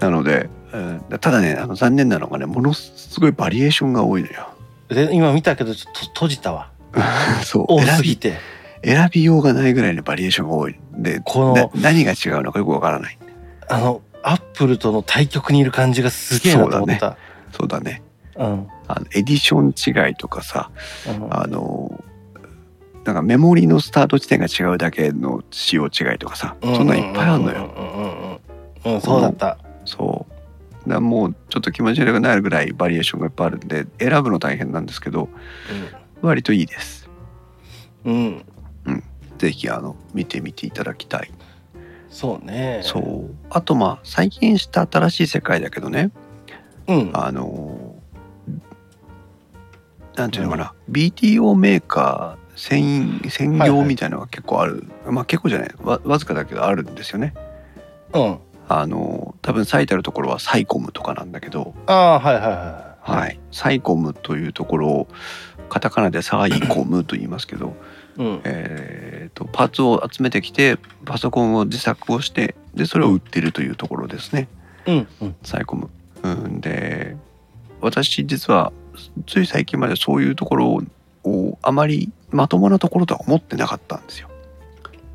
[0.00, 4.48] なので、えーただねあの残念なのがねものすごいバリエーションが多いのよ。
[4.88, 6.70] で今見たけどちょっと閉じたわ。
[7.44, 7.66] そう。
[7.68, 8.38] 多選びすぎて。
[8.85, 10.78] 選びようがないぐらいのバリエーションが多い。
[10.92, 13.18] でこのな何が違うのかよくわからない。
[13.68, 17.16] あのアップルとの対局にいる感じがすげえなと思った。
[17.52, 18.02] そうだね。
[18.08, 18.68] うん。
[18.88, 20.71] あのエディション違いとかさ
[21.09, 21.35] うん。
[21.35, 22.03] あの
[23.05, 28.38] なんかメモリのスタート地点が違うだけの仕様違いとかさそんなんいっぱいあるのよ。
[28.85, 29.59] うんそうだった。
[29.85, 30.88] そう。
[30.88, 35.29] だもうちょっと気持ち悪くなるぐらいバリエーションがいっぱいあるんで選ぶの大変なんですけど
[36.21, 37.09] 割といいです。
[38.05, 38.45] うん、
[38.87, 39.03] うん、
[39.38, 41.31] ぜひあの見てみていただきたい。
[42.11, 42.81] そうね。
[42.83, 43.35] そう。
[43.51, 46.11] あとまあ最近知った新しい世界だけどね。
[46.88, 47.11] うん。
[47.14, 47.82] あの
[50.16, 55.75] なんていうのかな、BTO メーカー専専業みたいなのが結構ある、まあ結構じゃない。
[55.83, 57.35] わわずかだけどあるんですよね。
[58.12, 58.38] うん。
[58.68, 65.09] あの多分最たるところはサイコムとかなんだけど、ああはいはいははい、サイコムというところを
[65.68, 67.75] カタカナでサイコムと言いますけど、
[68.18, 68.40] いうん。
[68.44, 74.48] えー、とパーツを集めてきてパソコンを自作をしてでそれを売ってるというところですね。
[74.87, 75.09] うん。
[75.20, 75.37] うん。
[75.42, 75.90] サイコム。
[76.22, 77.16] うん、で
[77.81, 78.72] 私実は
[79.26, 80.83] つい最近までそういうところ
[81.24, 84.28] をあまりまともなところとは思ってなかったんですよ。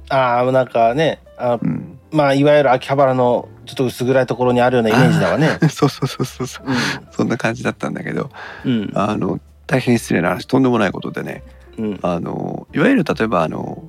[0.10, 5.60] ああなんかねあうん、まあいわゆる秋葉原のちょっと薄暗いところにあるようなイメージだわね。
[5.70, 6.66] そうそうそうそうそう。
[7.12, 8.30] そんな感じだったんだけど。
[8.66, 8.92] うん。
[8.96, 11.44] あの大変失礼な話とんでもないことでね。
[11.78, 12.00] うん。
[12.02, 13.84] あのいわゆる例えばあの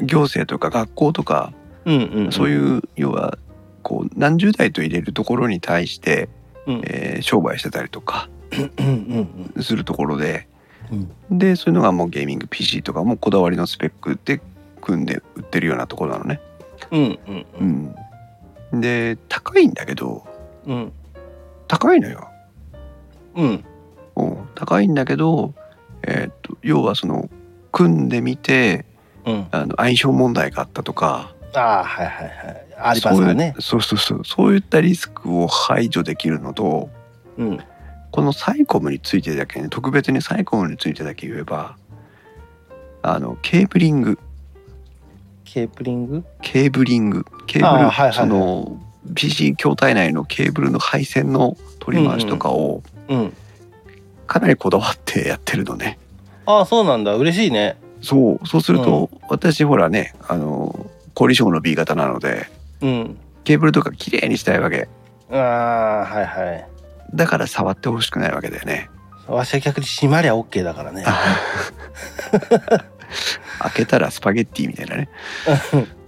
[0.00, 1.52] 行政とか学校とか
[1.84, 3.36] うんうんそういう要は
[3.82, 6.28] こう何十代と入れるところに対して、
[6.66, 6.82] うん。
[6.86, 8.33] えー商売してたりとかうんうん
[9.62, 10.48] するところで。
[10.90, 11.38] うん。
[11.38, 14.40] でそういうのがもうゲーミング PC とかもこだわりのスペックで
[14.80, 16.40] 組んで売ってるようなところなのね。
[16.90, 17.94] うんうんうん。
[18.72, 20.26] うん、で高いんだけど
[20.66, 20.92] うん。
[21.68, 22.28] 高いのよ。
[23.34, 23.64] うん。
[24.16, 25.54] うん高いんだけど、
[26.06, 27.28] えーっと要はその
[27.72, 28.84] 組んでみて
[29.24, 29.46] うん。
[29.50, 32.66] あの相性問題があったとかああはいはいはい。
[32.76, 33.54] ありますよね。
[33.58, 34.24] そういうそうそうそう。
[34.24, 36.90] そういったリスクを排除できるのと
[37.38, 37.58] うん
[38.14, 41.76] このサイコムについてだけね特別にサイコムについてだけ言えば
[43.02, 44.20] あのケーブリング。
[45.44, 46.24] ケープリング？
[46.40, 47.24] ケーブリング。
[47.48, 48.12] ケーブル、はいはいはい。
[48.12, 48.80] その
[49.16, 53.32] PC 筐体内のケーブルの配線の取り回しとかをうん
[54.28, 55.98] かなりこだわってやってるのね。
[56.46, 57.16] ああそうなんだ。
[57.16, 57.76] 嬉しいね。
[58.00, 58.46] そう。
[58.46, 62.46] そうすると、私ほらねあの凝り性の B 型なので
[62.80, 63.18] うん。
[63.42, 64.88] ケーブルとか綺麗にしたいわけ。
[65.32, 66.73] ああはいはい
[67.14, 68.90] だから触ってほしくないわけだよね。
[69.28, 71.04] わしは逆に閉まりゃ OK だからね。
[73.60, 75.08] 開けたらスパゲッティみたいなね。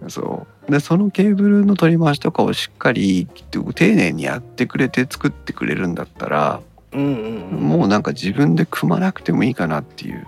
[0.09, 0.73] そう。
[0.73, 6.61] でそのケーブルの取り回しとかをしっかり丁寧にやってくれて作ってくれるんだったら
[6.93, 7.61] うんうんうん。
[7.61, 10.27] もうなんか自分で組まなくてもいいかなっていう。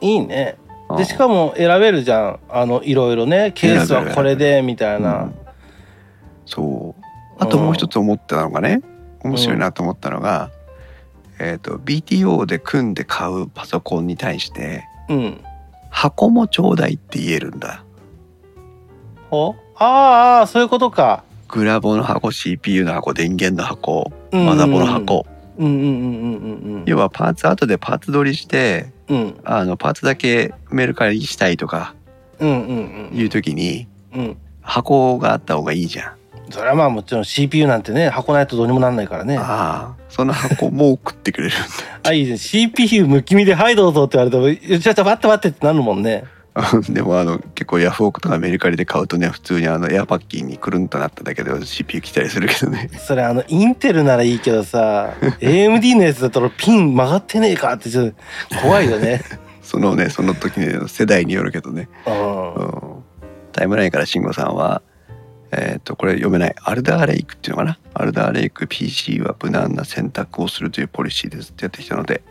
[0.00, 0.56] いいね。
[0.98, 2.38] でしもかも選べるじゃん。
[2.50, 3.52] あのいろいろね。
[3.54, 5.30] ケースはこれでみたいな。
[6.44, 7.02] そう。
[7.38, 8.82] あともう一つ思ったのがね
[9.24, 10.50] 面白いなと思ったのが、
[11.38, 15.40] えー、と BTO で組んで買うパソコンに対してうん。
[15.90, 17.84] 箱もちょうだいって言えるんだ。
[19.28, 19.54] ほ？
[19.76, 21.24] ああそういうことか。
[21.48, 24.46] グラボの箱 CPU の箱電源の箱うん。
[24.46, 25.26] マザボの箱、
[25.58, 29.40] うんうんうんうんうん要はパーツ後でパーツ取りしてうん。
[29.44, 31.94] あのパーツだけメルカリしたいとか
[32.38, 33.18] うんうんうん。
[33.18, 34.36] いう時にうん。
[34.62, 36.12] 箱があった方がいいじゃん。
[36.52, 39.38] それはまあもちろん CPU なんてね箱ないとどうにもなんないからね。
[39.38, 41.66] ああその箱も送ってくれるんだ。
[42.10, 46.24] あいいね CPU むきみで「はいどうぞ」って言われても「ちょちょ待って待って」ってなるもんね。
[46.90, 52.90] でもあの結構ヤフオクとかメルカリで買うとね普通にあのエアパッキンにくるんとなっただけで CPU 来たりするけどね。
[53.00, 58.12] それあのインテルならいいけどさ AMD のやつだったらピン曲がってねえかってちょっ
[58.50, 59.22] と怖いよね。
[59.62, 62.54] そのねその時の世代によるけどね、うん。
[62.54, 63.04] うん、
[63.52, 64.82] タイムラインから慎吾さんは
[65.52, 66.54] えっ、とこれ読めない。
[66.64, 67.78] アルダーレイクっていうのかな？
[67.94, 72.22] アルダーレイク PC は無難な選択をするというポリシーですってやってきたので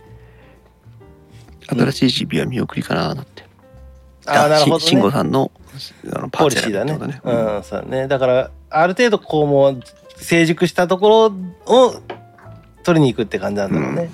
[1.68, 3.46] 新しい CPU は見送りかななんて、
[4.26, 5.52] ああなるほどし慎吾ねさんの
[6.16, 7.42] あのパーツポリシーだね選ぶってことね。
[7.56, 8.08] うんそうだね。
[8.08, 9.80] だからある程度こうもう
[10.18, 11.34] 成熟したところ
[11.66, 11.96] を
[12.84, 14.12] 取りに行くって感じなんだろうね。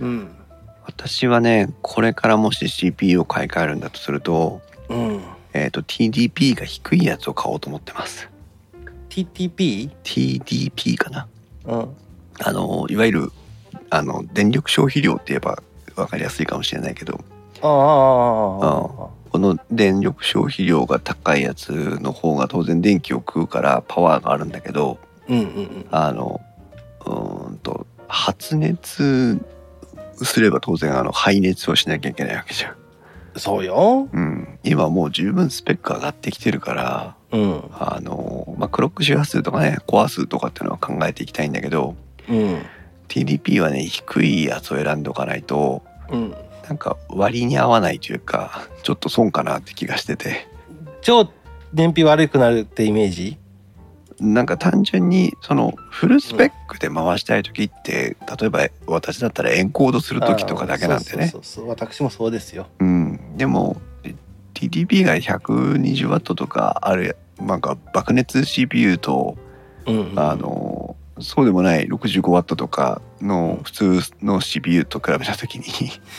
[0.00, 0.34] うん。
[0.84, 8.28] 私はねこれからもし CPU を買い替えるんだとすると,、うん、えー、と TDP が低いやつを買おうと思ってます。
[9.08, 9.90] TTP?
[10.04, 11.26] TDP かな。
[11.64, 11.96] うん。
[12.40, 13.32] あのいわゆる
[13.90, 15.62] あの電力消費量って言えば
[15.96, 17.20] 分かりやすいかもしれないけど。
[17.60, 25.86] ああこの電力消費量が高いやつの方が当然電気を食うからパワーがあるんだけどうんうんうん。
[25.90, 26.40] あの
[27.04, 29.38] うーんと発熱
[30.14, 32.76] すれば当然あの排熱をしなきゃいけないわけじゃん。
[33.36, 34.08] そうよ。
[34.12, 34.27] うん、
[34.68, 41.96] 今もう十分スペック上がってきてるからうんあの、まあ、クロック周波数とかねコア数とかっていうのは考えていきたいんだけど
[42.28, 42.62] うん
[43.08, 46.34] TDP はね低いやつを選んでおかないとうん
[46.68, 50.46] なんか割に合わないというかちょっと損かなって気がしてて。
[51.00, 51.30] 超
[51.72, 53.38] 燃費悪くなるってイメージ？
[54.20, 61.28] なんか単純にそのフルスペックで回したい時って、例えば私だったらエンコードする時とかだけなんでね。
[61.28, 61.68] そうそうそう。
[61.68, 62.66] 私もそうですよ。
[62.80, 63.36] うん。
[63.36, 63.80] でも
[64.58, 69.36] TDP が 120W とかあるなんか爆熱 CPU と
[69.86, 70.18] うんうん。
[70.18, 75.66] あのそうでもない 65W とかの普通の CPU と比べた時に。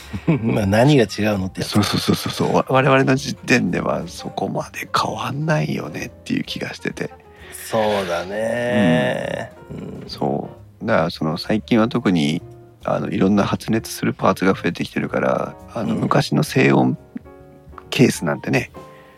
[0.54, 2.54] まあ何が違うのってそうそうそうそうそう。
[2.56, 7.12] わ我々の時点ではそこまで変わんないよねっていう気がしてて。
[7.54, 10.10] そうだね、うん。
[10.10, 10.50] そ
[10.82, 10.86] う。
[10.86, 12.42] だからその最近は特に
[12.84, 16.02] あのいろんな発熱するパーツが増えてきてるからあのうん。
[16.02, 16.98] 昔の静音
[18.00, 18.72] ケースなんてね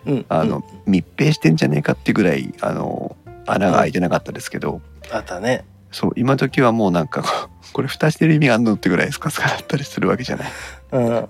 [0.07, 3.15] うんあの密閉してんじゃねえかってぐらいあの
[3.45, 4.81] 穴が開いてなかったですけど。
[5.11, 5.65] あったね。
[5.91, 10.51] そう今時はもうなんかこれ蓋してる意味があんのってぐらいスカスカだったりするわけじゃない。
[10.93, 11.29] うん。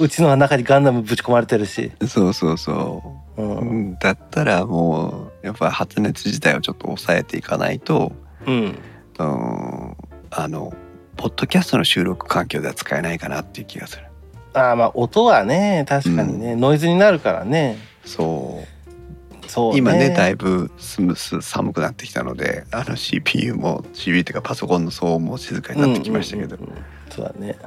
[0.00, 3.02] うちの中にガンダムぶち込まれてるし、そうそうそ
[3.36, 3.42] う。
[3.42, 8.12] う、うんん、だったらもうやっぱ発熱自体をちょっと抑えていかないと
[8.46, 8.78] うん、
[9.18, 9.96] うん
[10.30, 10.74] あの
[11.16, 14.09] ポッドキャストの収録環境では使えないかなっていう気がする
[14.52, 17.78] ああまあ音はね確かにね、ノイズになるからね。
[18.04, 19.48] そう。
[19.48, 19.78] そうね。
[19.78, 26.76] 今ねだいぶスムス寒くなってきたのであの CPU も CPU っていうかパソコンの騒音も静かになってきましたけど、うんうんうん。
[26.76, 27.58] うんそうだね。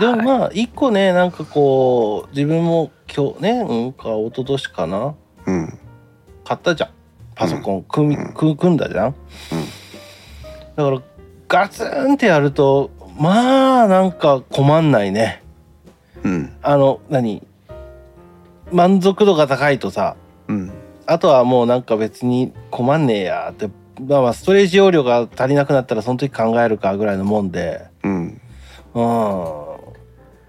[0.00, 5.14] でもまあ一個ねなんかこう自分も今日ねうんか一昨年かな。
[5.46, 5.78] うん。
[6.44, 6.90] 買ったじゃん。
[7.34, 7.82] パソコンうん。
[7.84, 8.16] 組
[8.56, 9.14] 組んだじゃん、
[10.74, 11.02] だから
[11.48, 15.42] ガツンってやるとまあなんか困んないね。
[16.22, 16.56] うん。
[16.62, 17.46] あの何？
[18.72, 20.16] 満足度が高いとさ
[20.48, 20.72] うん。
[21.06, 23.70] あとはもうなんか別に困んねえやって。
[24.00, 27.86] まあまあストレージ容量が足りなくなったらその時考えるかぐらいのもんで。
[28.02, 28.40] うん。
[28.94, 29.66] うん。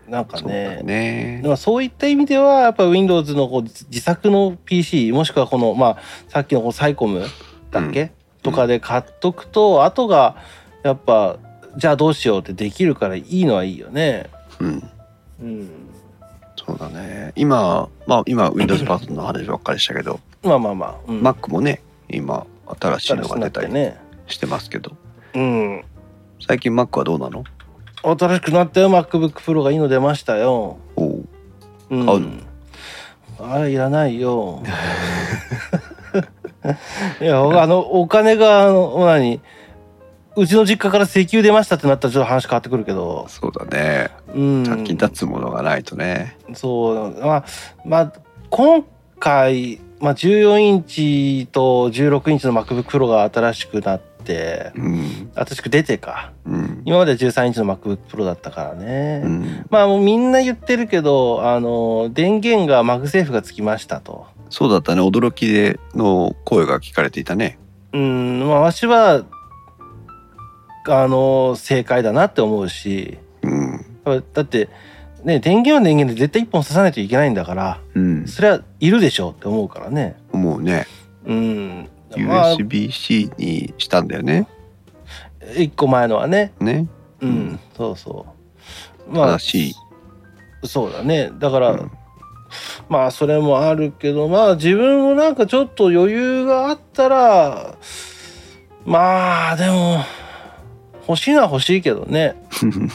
[0.09, 0.83] なんかそうだね。
[0.83, 5.97] ねでもそういった意味ではやっぱ Windows のこう自自作の PC もしくはこのまあ
[6.29, 7.25] さっきのこうサイコム
[7.71, 10.37] だっけ、とかで買っとくと後が
[10.83, 11.37] やっぱ
[11.77, 14.29] じゃあどうしようってできるからいいのはいいよね。
[14.59, 14.89] うん。
[15.39, 15.69] うん、
[16.55, 17.31] そうだね。
[17.35, 22.47] 今まあ今 Windows パートの話ばっかりしたけど、まあまあまあ、うん、Mac もね今
[22.79, 23.97] 新しいのが出たりね。
[24.25, 24.91] してますけど。
[25.35, 25.83] うん。
[26.45, 27.43] 最近 Mac はどうなの？
[28.03, 28.89] 新しくなったよ。
[28.89, 30.79] MacBook Pro がいいの出ましたよ。
[30.95, 31.27] おう。
[31.91, 32.29] うん、買うの？
[33.39, 34.63] あれいらないよ。
[37.21, 39.39] いやあのお金があの何？
[40.37, 44.11] うちの実家から石油出ましたってなったらちょっと話変わってくるけど、そうだね。
[44.35, 46.37] うん、先立つものがないとね。
[46.53, 47.25] そう。
[47.25, 47.45] まあ
[47.83, 48.13] まあ
[48.51, 48.85] 今
[49.19, 55.31] 回、まあ、14インチと16インチの MacBook Pro が新しくなってうん。
[55.33, 56.31] 新しく出てか。
[56.45, 56.83] うん。
[56.85, 59.65] 今までは13インチの MacBook Pro だったからね、うん。
[59.71, 64.27] まあもうみんな言ってるけどあの電源がマグセーフがつきましたと。
[64.51, 65.01] そうだったね。
[65.01, 67.57] 驚きでの声が聞かれていたね。
[67.91, 68.47] うん。
[68.47, 69.25] まあわしは
[70.89, 73.85] あの正解だなって思うしうん
[74.33, 74.69] だって
[75.23, 80.15] ね電源は電源で絶対一本刺さないといけないんだからうんそれはいるでしょうって思うからね。
[80.31, 80.87] 思うね
[81.25, 81.89] うん。
[82.17, 84.47] まあ USB-C にしたんだよね
[85.55, 86.53] 一個前のはね。
[86.59, 86.87] ね
[87.21, 88.25] うん、うんそうそ
[89.09, 89.15] う。
[89.15, 89.75] まあ正しい
[90.67, 91.31] そうだね。
[91.39, 91.91] だから、うん
[92.89, 97.77] まあそれもあるけどまあ自分もなんかちょっと余裕があったら
[98.85, 99.97] まあでも
[101.07, 102.35] 欲しいのは欲しいけどね。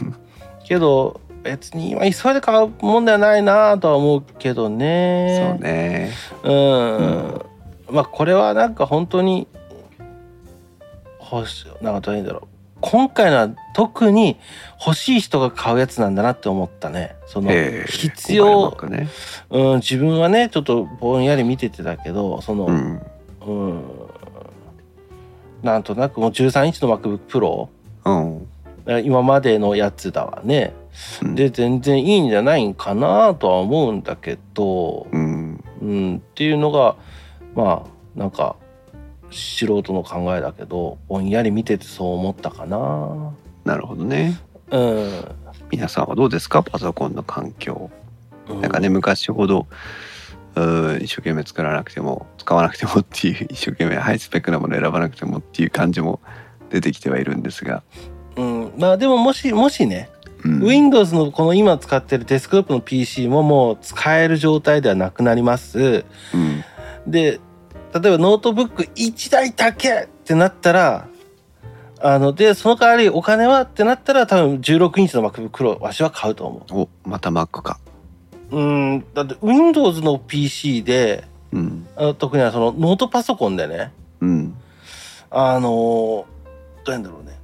[0.65, 5.57] けど別に今急いで買うもんではないなとは思うけどね。
[5.59, 6.11] そうね。
[6.45, 6.49] う
[7.93, 9.49] ん、まあこれはなんか本当に
[11.33, 12.49] 欲しなんかどういうんだろう。
[12.81, 14.37] 今回のは特に
[14.85, 17.17] 欲しい人が買うやつなんだなって思ったね。
[17.27, 17.91] そのええ。
[17.91, 19.09] 必要、ね。
[19.51, 23.03] うん、自分はねちょっとぼんやり見ててたけどその、うん。
[23.47, 23.83] うん、
[25.63, 27.69] なんとなくもう13インチの MacBookPro
[28.05, 28.49] うん。
[29.05, 30.75] 今までのやつだわね。
[31.23, 31.35] うん。
[31.35, 35.65] で全然いいんじゃないんかなとは思うんだけど、うん。
[35.81, 36.97] うん、っていうのが
[37.55, 38.57] まあなんか
[39.31, 43.33] 素人の考えだけどぼんやり見ててそう思ったかな。
[43.65, 44.39] なるほどね。
[44.71, 45.25] うん、
[45.71, 46.63] 皆さんはどうですか？
[46.63, 47.91] パソコンの環境。
[48.49, 49.67] うなんかね昔ほど
[50.57, 56.21] うー一生懸命作らなくても使わなくてもっていう一生懸命ハイスペックなもの選ばなくてもっていう感じも
[56.73, 57.83] 出てきてはいるんですが、
[58.37, 60.11] うん、まあでももしもしね、
[60.45, 66.05] うん、Windows のこの今使ってるデスクトップの PC ももう使える状態ではなくなります。
[66.35, 66.65] うん。
[67.07, 67.41] で
[67.95, 71.09] 例えばノートブック1台だけってなったら
[72.01, 77.79] あのでその代わりお金はってなったら多分16インチの MacBook Pro わしは買うと思おまた Mac か。
[78.51, 78.59] う。
[78.59, 78.63] う
[78.97, 79.05] ん。
[79.13, 81.87] だって Windows の PC でうん。
[81.97, 84.57] あの特にはそのノートパソコンでねうん。
[85.31, 86.27] あの
[86.85, 87.39] どうやんだろうね。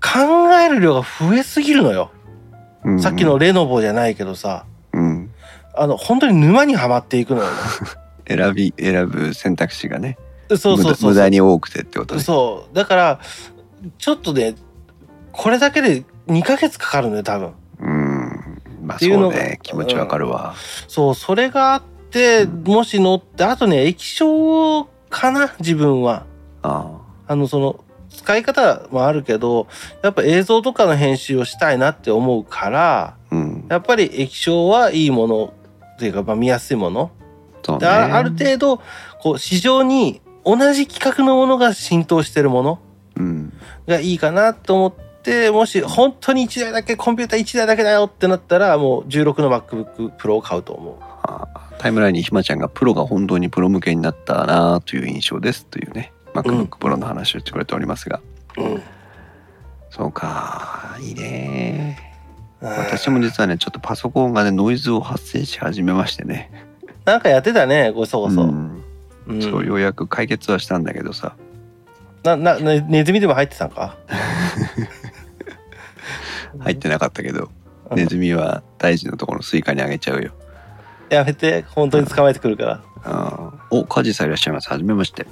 [0.00, 2.10] 考える量が増えすぎるのよ、
[2.84, 3.00] うん。
[3.00, 4.66] さっきのレノボじゃないけどさ。
[4.92, 5.30] うん。
[5.74, 7.50] あの本当に沼にはまっていくのよ。
[7.50, 7.56] ね
[8.26, 10.18] 選び選ぶ選択肢がね。
[10.50, 12.22] そうそうそう無駄に多くてってことね。
[12.22, 12.74] そう。
[12.74, 13.20] だから
[13.98, 14.54] ちょっとね
[15.32, 17.52] これだけで2ヶ月かかるのよ多分。
[17.80, 18.62] うん。
[18.82, 19.58] まあそうね。
[19.62, 20.54] 気持ちわかるわ。
[20.88, 26.24] そうそれがあってもし乗ってあとね液晶かな自分は。
[26.62, 26.90] あ。
[27.26, 27.84] あのその
[28.24, 29.68] 使い方もあるけど
[30.02, 33.66] やっぱ映像とかの編集をしたいなって思うからあうん。
[33.68, 35.52] やっぱり液晶はいいもの
[35.96, 37.10] っていうか、まあ、見やすいもの。
[37.68, 37.78] ね。
[37.78, 38.80] であある程度
[39.20, 42.78] こう市場に同じ規格のものが浸透してるもの
[43.16, 43.52] うん。
[43.86, 50.94] がいいかなと思ってもし本当に1台だけコンピューター1台だけだよってなったらもう16の MacBook Pro を買うと思う。
[51.00, 51.46] あ
[51.78, 58.20] タイムラインにひまちゃんがプロが本当にプロ向けになったなという印象ですというね MacBook Pro の話をしてくれておりますが、
[58.58, 58.82] うん。
[59.90, 60.96] そうか。
[61.00, 62.12] いいね。
[62.60, 66.50] 私私も実はねちょっとパソコンがねノイズを発生し始めましてね、
[67.04, 68.82] なんかやってたねごそごそ、うん。
[69.26, 69.42] うん。
[69.42, 71.36] そうようやく解決はしたんだけどさ。
[72.22, 73.96] ななねネズミでも入ってたんか？
[76.60, 77.50] 入ってなかったけど、
[77.90, 77.96] うん。
[77.96, 80.32] ネズミは大事なところのスイカにあげちゃうよ。
[81.10, 81.62] やめて。
[81.68, 82.80] 本当に捕まえてくるから。
[83.04, 84.70] あーお梶さんいらっしゃいます。
[84.70, 85.30] はじめまして、ね、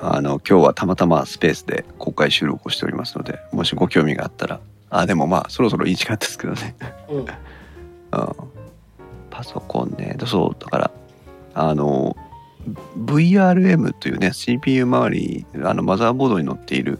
[0.00, 6.76] あの今日はたまたまスペースで公開収録をしておりますのでもしご興味があったらあでもまあそろそろいい時間ですけどね、
[7.08, 7.18] うん。
[7.20, 7.26] うん、
[9.30, 10.90] パソコンねそうだから
[11.54, 12.16] あの
[12.98, 16.98] VRM というね CPU 周りあのマザーボードに載っている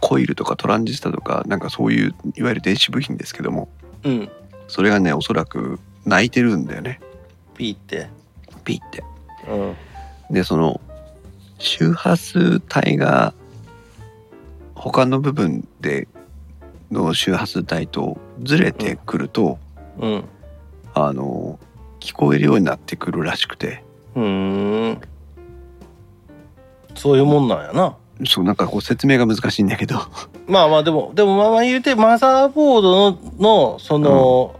[0.00, 3.68] コイルとかトランジスタとかなんかそういういわゆる電子部品ですけども
[4.04, 4.28] うん。
[4.68, 7.00] それがねおそらく泣いてるんだよね。
[7.56, 8.08] ピーって。
[8.64, 9.04] ピーって。
[9.48, 10.34] うん。
[10.34, 10.80] でその
[11.58, 13.34] 周波数帯が
[14.74, 16.06] 他の部分で
[16.90, 19.58] の周波数帯とずれてくると、
[19.98, 20.24] うん。
[20.94, 21.58] あの
[22.00, 23.82] 聞こえるようになってくるらしくて。
[24.14, 25.00] うーん。
[26.94, 27.96] そういうもんなんやな。
[28.24, 29.96] そうなんかこう説明が難しいんだけど。
[30.46, 34.58] まあまあでもでもまあまあ言うてマザーボードののその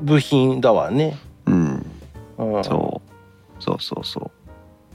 [0.00, 1.16] 部品だわね、
[1.46, 1.86] うん。
[2.38, 3.10] うん、そう。
[3.62, 4.30] そうそうそう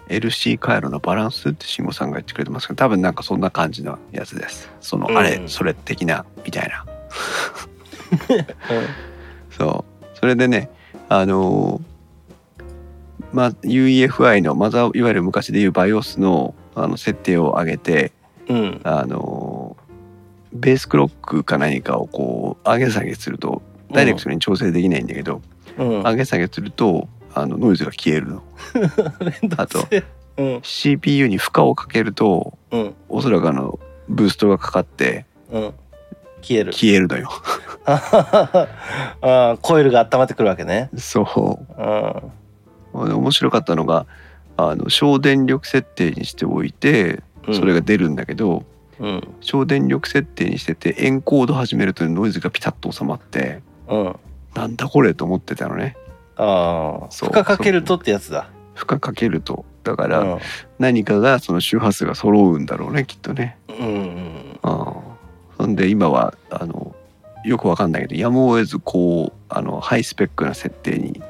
[0.10, 4.70] LC 回路のバランスって慎吾さんが言ってくれてますけど多分なんかそんな感じのやつです。
[4.82, 5.18] その、うん。
[5.18, 6.86] あれそれ的なみたいな。
[9.52, 10.06] そう。
[10.18, 10.70] それでね
[11.10, 11.82] あの
[13.34, 18.12] まあ UEFI のマザーいわゆる昔でいう BIOS のあの設定を上げて
[18.48, 18.58] うん。
[18.58, 19.78] うんあの
[20.54, 25.42] ベースクロックか何かをこう上げ下げするとダイレクトに調整できないんだけど、
[25.78, 25.90] うん。
[26.04, 28.44] 上げ下げするとあのノイズが消えるの。
[29.58, 29.86] あと
[30.38, 30.60] うん。
[30.64, 32.94] CPU に負荷をかけるとうん。
[33.10, 33.78] おそらくあの
[34.08, 35.74] ブーストがかかってうん。
[36.42, 36.72] 消える。
[36.72, 37.30] 消えるのよ。
[37.86, 40.90] あーコイルが温まってくるわけね。
[40.96, 41.82] そう。
[41.82, 43.02] うん。
[43.04, 44.06] あの面白かったのが
[44.56, 47.54] あの省電力設定にしておいてうん。
[47.56, 48.64] それが出るんだけど、
[49.00, 49.28] うん。
[49.42, 54.16] 省電力設定にしててエンコード始めるとノイズがピタッと収まってうん。
[54.54, 55.98] なんだこれと思ってたのね
[56.38, 57.30] ああそう。
[57.30, 58.50] 負荷かけるとってやつだ。
[58.74, 59.66] 負荷かけると。
[59.84, 60.40] だからうん。
[60.80, 63.58] 何かがその周波数が揃うんだろうねきっとね。
[63.70, 65.16] うんうんああ
[65.58, 66.96] そんで今はあの
[67.46, 71.22] よくわかんないけどやむを得ずこうあのハイスペックな設定に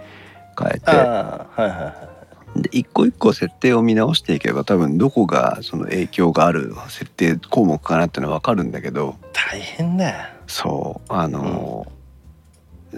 [0.57, 0.89] 変えて。
[0.91, 2.15] ああはいはいはい
[2.55, 9.15] で一個一個設定を見直していけば多分どこがその影響がある設定項目かなっていうのは分かるんだけど。
[9.33, 10.25] 大変だよ。
[10.47, 11.13] そう。
[11.13, 11.85] あの、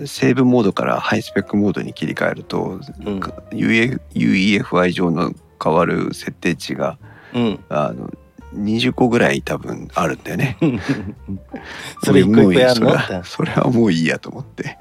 [0.06, 3.20] セーブモードからハイスペックモードに切り替えると、うん。
[3.52, 5.34] UEF UEFI 上の
[5.64, 6.98] 変わる設定値が
[7.34, 7.60] うん。
[7.70, 8.12] あの
[8.56, 10.58] 20個ぐらい多分あるんだよね。
[12.04, 14.78] それ一個一個やそれはもういいやと思って、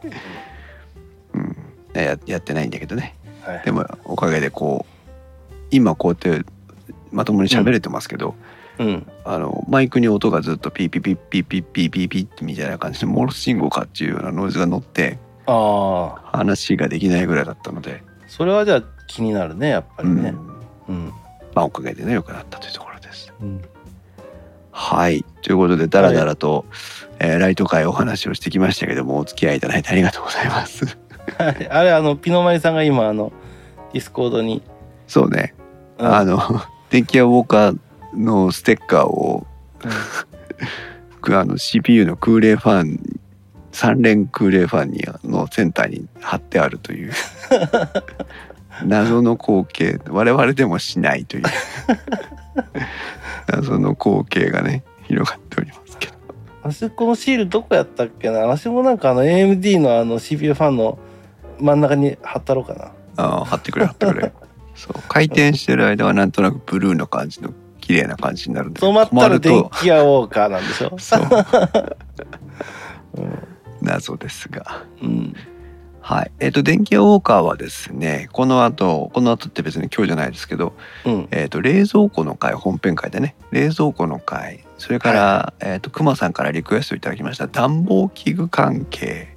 [1.34, 1.56] うん、
[1.94, 3.16] ややってないんだけどね。
[3.42, 3.62] はい。
[3.64, 6.46] でもおかげでこう今こうやって
[7.10, 20.34] まともに喋れてますけど、うんうんあのマイクに音がずっとピーピーピーピーピーピーピーピーみたいな感じでモールス信号かっていうようなノイズが乗ってあ話ができないぐらいだったので、それはじゃあ気になるねやっぱりね
[20.88, 21.12] うんうん
[21.54, 23.32] まあおかげでね良くなったというところです。
[23.40, 23.62] うん
[24.72, 26.66] はいということでダラダラと、
[27.18, 30.98] えーライト会お話をしてきましたけどもお付き合いいただいてありがとうございます。
[31.38, 33.32] あれあのピノマリさんが今あの
[33.94, 34.62] ディスコードに
[35.06, 35.54] そうね、
[35.98, 36.38] うんあの
[36.90, 37.78] 電気屋ウォーカー
[38.16, 39.46] のステッカーを
[41.20, 43.20] く あの CPU の空冷ファン
[43.72, 47.12] 3連空冷ファンにののセンターに貼ってあるという。
[48.84, 49.98] 謎の光景。
[50.08, 51.44] 我々でもしないという。
[53.48, 56.14] 謎の光景がね広がっておりますけど。
[56.62, 58.40] あそこのシールどこやったっけな？
[58.40, 60.98] 私もなんかあの AMD のあの CPU ファンの
[61.60, 62.92] 真ん中に貼ったろうかな。
[63.18, 64.32] ああ貼ってくれ貼ってくれ。
[64.74, 65.02] そう。
[65.08, 67.52] 回転してる間はなんとなくブルーの感じの
[67.86, 70.92] 綺麗な感じになるんで止まったら電気屋ウォーカーなんでしょ。
[70.98, 71.22] そう。
[73.18, 73.38] うん
[73.80, 74.84] 謎ですが。
[75.00, 75.34] うん。
[76.00, 76.32] はい。
[76.40, 80.72] えっ、と電気屋ウォーカーはですねこの後この後って別に今日じゃないですけど
[81.04, 81.28] うん。
[81.30, 83.36] えー、と冷蔵庫の会本編会でね。
[83.52, 84.64] 冷蔵庫の会。
[84.78, 89.36] それから、えー、と熊さんからリクエストいただきました暖房器具関係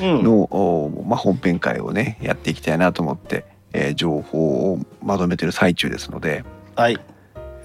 [0.00, 1.08] うん。
[1.08, 6.44] まあ、本編会をねやっていきたいなと思って、えー情報をまとめてる最中ですので、
[6.76, 7.00] はい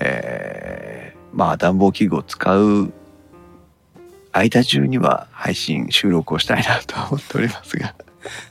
[0.01, 2.91] えーまあ暖房器具を使う
[4.33, 7.95] 間中には配信収録をしたいなと思っておりますが。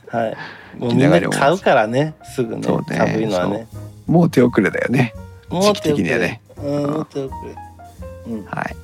[0.09, 0.37] はい。
[0.79, 2.97] もうみんな買うからねすぐねそうね。
[2.97, 3.67] 寒いのはね。
[4.07, 5.13] もう手遅れだよね。
[5.49, 6.41] 時期的にはね。
[6.57, 8.33] うんもう手遅れ。
[8.33, 8.45] うん。
[8.45, 8.75] はい。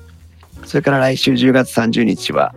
[0.65, 2.53] それから来週10月30日は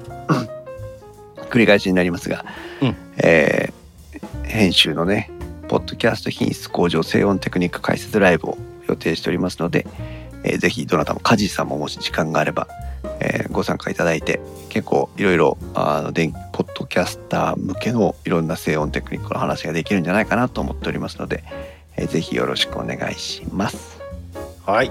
[1.51, 2.45] 繰り返しになりますが、
[2.83, 2.97] うん。
[3.19, 3.81] えー
[4.45, 5.31] 編集のね
[5.69, 8.59] ポッドキャスト品質向上静音テクニック解説ライブを
[8.91, 9.87] 予定しておりますので、
[10.45, 12.69] えーぜひどなたも梶さんももし時間があれば、
[13.21, 21.43] えーご参加いただいて結構いろいろあの電ポッドキャスター向けのいろんな静音テクニックの話ができるんじゃないかなと思っておりますので、
[21.97, 24.01] えーぜひよろしくお願いします。
[24.65, 24.91] はい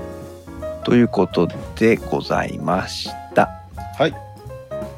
[0.84, 3.50] ということでございました。
[3.98, 4.16] はい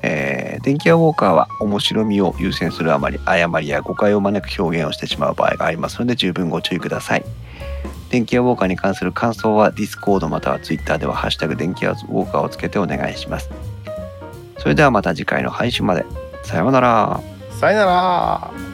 [0.01, 7.25] えー電気屋ウォーカーは面白みを優先するあまり誤りや誤解を招く表現をしてしまう場合がありますので十分ご注意ください。
[8.12, 13.49] 電気屋ウォーカーに関する感想は Discord または Twitter では「ハッシュタグ電気屋ウォーカー」をつけてお願いします。
[14.57, 16.05] それではまた次回の配信まで。
[16.43, 17.22] さようなら。
[17.51, 18.70] さよなら